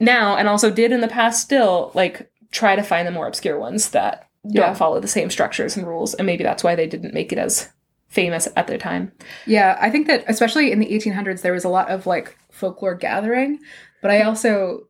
[0.00, 3.58] now and also did in the past still like try to find the more obscure
[3.58, 7.14] ones that don't follow the same structures and rules and maybe that's why they didn't
[7.14, 7.72] make it as
[8.08, 9.12] famous at their time
[9.46, 12.94] Yeah, I think that especially in the 1800s, there was a lot of like folklore
[12.94, 13.58] gathering
[14.02, 14.88] but I also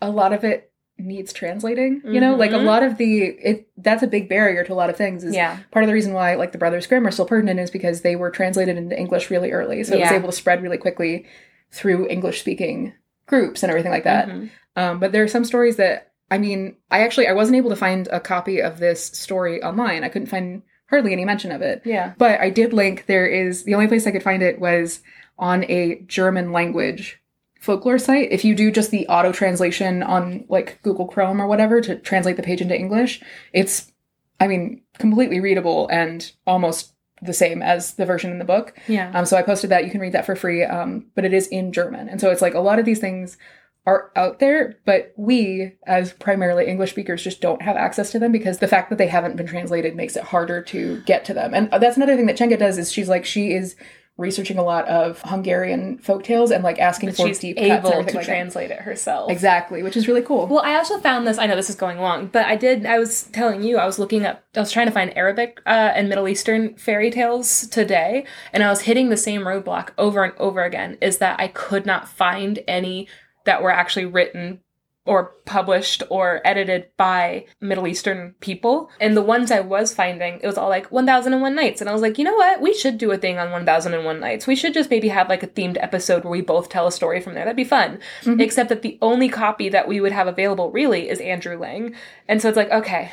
[0.00, 2.00] a lot of it needs translating.
[2.06, 2.64] You know, like a Mhm.
[2.64, 5.24] lot of the it that's a big barrier to a lot of things.
[5.24, 5.58] Is Yeah.
[5.70, 8.16] part of the reason why like the Brothers Grimm are still pertinent is because they
[8.16, 11.26] were translated into English really early, so it was able to spread really quickly
[11.70, 12.94] through English speaking
[13.26, 14.28] groups and everything like that.
[14.28, 14.50] Mhm.
[14.74, 17.76] Um, but there are some stories that I mean, I actually I wasn't able to
[17.76, 20.02] find a copy of this story online.
[20.02, 21.82] I couldn't find hardly any mention of it.
[21.84, 22.14] Yeah.
[22.18, 25.00] But I did link there is the only place I could find it was
[25.38, 27.20] on a German language
[27.60, 28.30] folklore site.
[28.30, 32.36] If you do just the auto translation on like Google Chrome or whatever to translate
[32.36, 33.22] the page into English,
[33.52, 33.92] it's
[34.38, 36.92] I mean completely readable and almost
[37.22, 38.78] the same as the version in the book.
[38.88, 39.10] Yeah.
[39.14, 39.84] Um, so I posted that.
[39.84, 42.08] You can read that for free, um, but it is in German.
[42.08, 43.38] And so it's like a lot of these things
[43.86, 48.32] are out there, but we, as primarily English speakers, just don't have access to them
[48.32, 51.54] because the fact that they haven't been translated makes it harder to get to them.
[51.54, 53.76] And that's another thing that Chenga does is she's like, she is
[54.18, 57.92] researching a lot of Hungarian folktales and like asking But for she's deep cuts able
[57.92, 58.32] everything to like that.
[58.32, 59.30] translate it herself.
[59.30, 60.46] Exactly, which is really cool.
[60.46, 61.38] Well, I also found this.
[61.38, 62.86] I know this is going long, but I did.
[62.86, 64.42] I was telling you, I was looking up.
[64.56, 68.70] I was trying to find Arabic uh, and Middle Eastern fairy tales today, and I
[68.70, 70.96] was hitting the same roadblock over and over again.
[71.02, 73.08] Is that I could not find any
[73.46, 74.60] that were actually written
[75.06, 78.90] or published or edited by Middle Eastern people.
[79.00, 81.80] And the ones I was finding, it was all like 1001 Nights.
[81.80, 82.60] And I was like, you know what?
[82.60, 84.48] We should do a thing on 1001 Nights.
[84.48, 87.20] We should just maybe have like a themed episode where we both tell a story
[87.20, 87.44] from there.
[87.44, 88.00] That'd be fun.
[88.22, 88.40] Mhm.
[88.42, 91.94] Except that the only copy that we would have available really is Andrew Lang.
[92.26, 93.12] And so it's like, okay,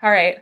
[0.00, 0.38] all right.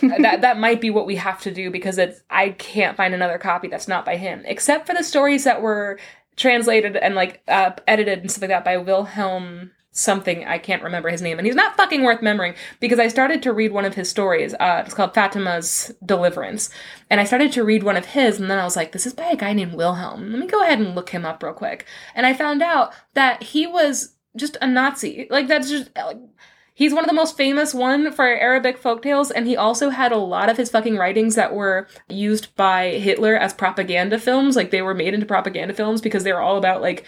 [0.02, 3.38] that that might be what we have to do because it's I can't find another
[3.38, 5.98] copy that's not by him, except for the stories that were
[6.36, 11.08] translated and like uh, edited and stuff like that by Wilhelm something I can't remember
[11.08, 13.94] his name, and he's not fucking worth remembering because I started to read one of
[13.94, 14.52] his stories.
[14.54, 16.68] Uh, it's called Fatima's Deliverance,
[17.08, 19.14] and I started to read one of his, and then I was like, "This is
[19.14, 20.32] by a guy named Wilhelm.
[20.32, 23.42] Let me go ahead and look him up real quick." And I found out that
[23.42, 25.26] he was just a Nazi.
[25.30, 26.18] Like that's just like.
[26.76, 30.16] He's one of the most famous one for Arabic folktales, and he also had a
[30.16, 34.56] lot of his fucking writings that were used by Hitler as propaganda films.
[34.56, 37.04] Like they were made into propaganda films because they were all about like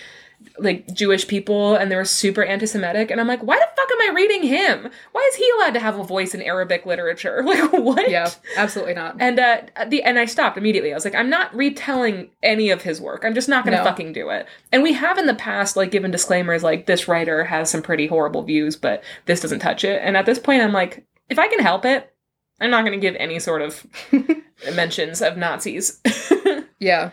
[0.58, 3.10] like Jewish people and they were super anti-Semitic.
[3.10, 4.88] And I'm like, why the fuck am I reading him?
[5.12, 7.42] Why is he allowed to have a voice in Arabic literature?
[7.46, 8.10] Like what?
[8.10, 9.16] yeah, absolutely not.
[9.20, 10.92] And uh the and I stopped immediately.
[10.92, 13.24] I was like, I'm not retelling any of his work.
[13.24, 13.84] I'm just not gonna No.
[13.84, 14.46] fucking do it.
[14.72, 18.06] And we have in the past like given disclaimers like this writer has some pretty
[18.06, 20.00] horrible views, but this doesn't touch it.
[20.02, 22.12] And at this point I'm like, if I can help it,
[22.60, 23.86] I'm not gonna give any sort of
[24.74, 26.00] mentions of Nazis.
[26.78, 27.10] yeah.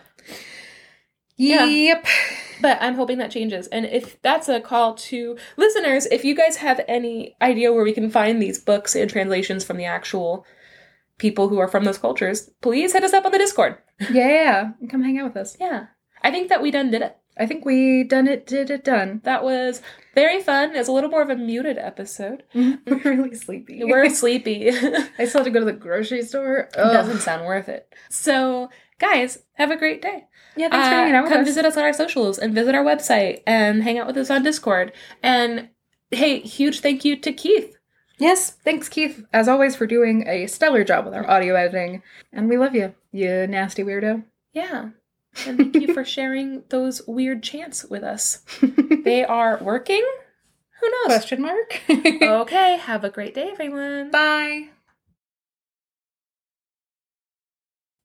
[1.35, 2.01] Yeah.
[2.63, 3.67] But I'm hoping that changes.
[3.67, 7.91] And if that's a call to listeners, if you guys have any idea where we
[7.91, 10.45] can find these books and translations from the actual
[11.17, 13.79] people who are from those cultures, please hit us up on the Discord.
[14.09, 14.71] Yeah.
[14.89, 15.57] Come hang out with us.
[15.59, 15.87] Yeah.
[16.21, 17.17] I think that we done did it.
[17.37, 19.19] I think we done it, did it, done.
[19.25, 19.81] That was
[20.15, 20.73] very fun.
[20.73, 22.43] It's a little more of a muted episode.
[22.55, 23.81] We're really sleepy.
[23.83, 24.69] We're sleepy.
[25.19, 26.69] I still have to go to the grocery store.
[26.73, 27.93] It doesn't sound worth it.
[28.09, 28.69] So,
[29.03, 30.25] guys, have a great day.
[30.55, 31.47] Yeah, thanks for Uh, hanging out with come us.
[31.47, 34.43] visit us on our socials and visit our website and hang out with us on
[34.43, 34.91] Discord.
[35.21, 35.69] And
[36.11, 37.75] hey, huge thank you to Keith.
[38.19, 42.01] Yes, thanks, Keith, as always, for doing a stellar job with our audio editing.
[42.31, 44.23] And we love you, you nasty weirdo.
[44.53, 44.89] Yeah.
[45.47, 48.43] And thank you for sharing those weird chants with us.
[49.03, 50.05] They are working?
[50.79, 51.07] Who knows?
[51.17, 51.81] Question mark?
[51.89, 54.11] Okay, have a great day, everyone.
[54.11, 54.69] Bye.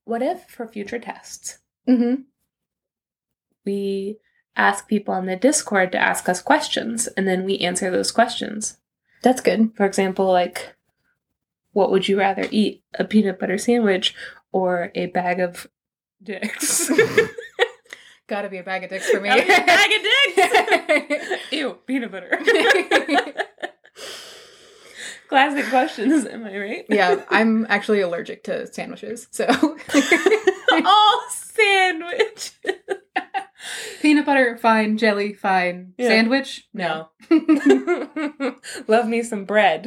[0.09, 2.21] What if for future tests, Mm-hmm.
[3.63, 4.17] we
[4.55, 8.77] ask people on the Discord to ask us questions and then we answer those questions?
[9.21, 9.71] That's good.
[9.75, 10.73] For example, like,
[11.73, 12.83] what would you rather eat?
[12.97, 14.15] A peanut butter sandwich
[14.51, 15.67] or a bag of
[16.23, 16.89] dicks?
[18.27, 19.29] Gotta be a bag of dicks for me.
[19.33, 20.01] A bag of
[21.05, 21.41] dicks!
[21.51, 22.39] Ew, peanut butter.
[25.29, 26.85] Classic questions, am I right?
[26.89, 29.45] yeah, I'm actually allergic to sandwiches, so
[30.85, 32.53] all sandwich.
[34.01, 36.07] peanut butter fine, jelly fine, Yeah.
[36.07, 37.09] sandwich no.
[38.87, 39.85] Love me some bread.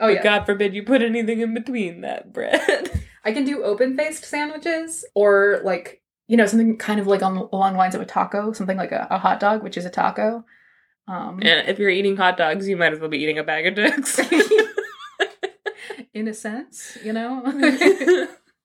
[0.00, 0.22] Oh, yeah.
[0.22, 2.90] God forbid you put anything in between that bread.
[3.24, 7.36] I can do open faced sandwiches or like you know something kind of like on
[7.52, 9.90] along the lines of a taco, something like a, a hot dog, which is a
[9.90, 10.44] taco.
[11.06, 13.66] Um, and if you're eating hot dogs, you might as well be eating a bag
[13.66, 14.18] of dicks.
[16.14, 17.42] in a sense, you know.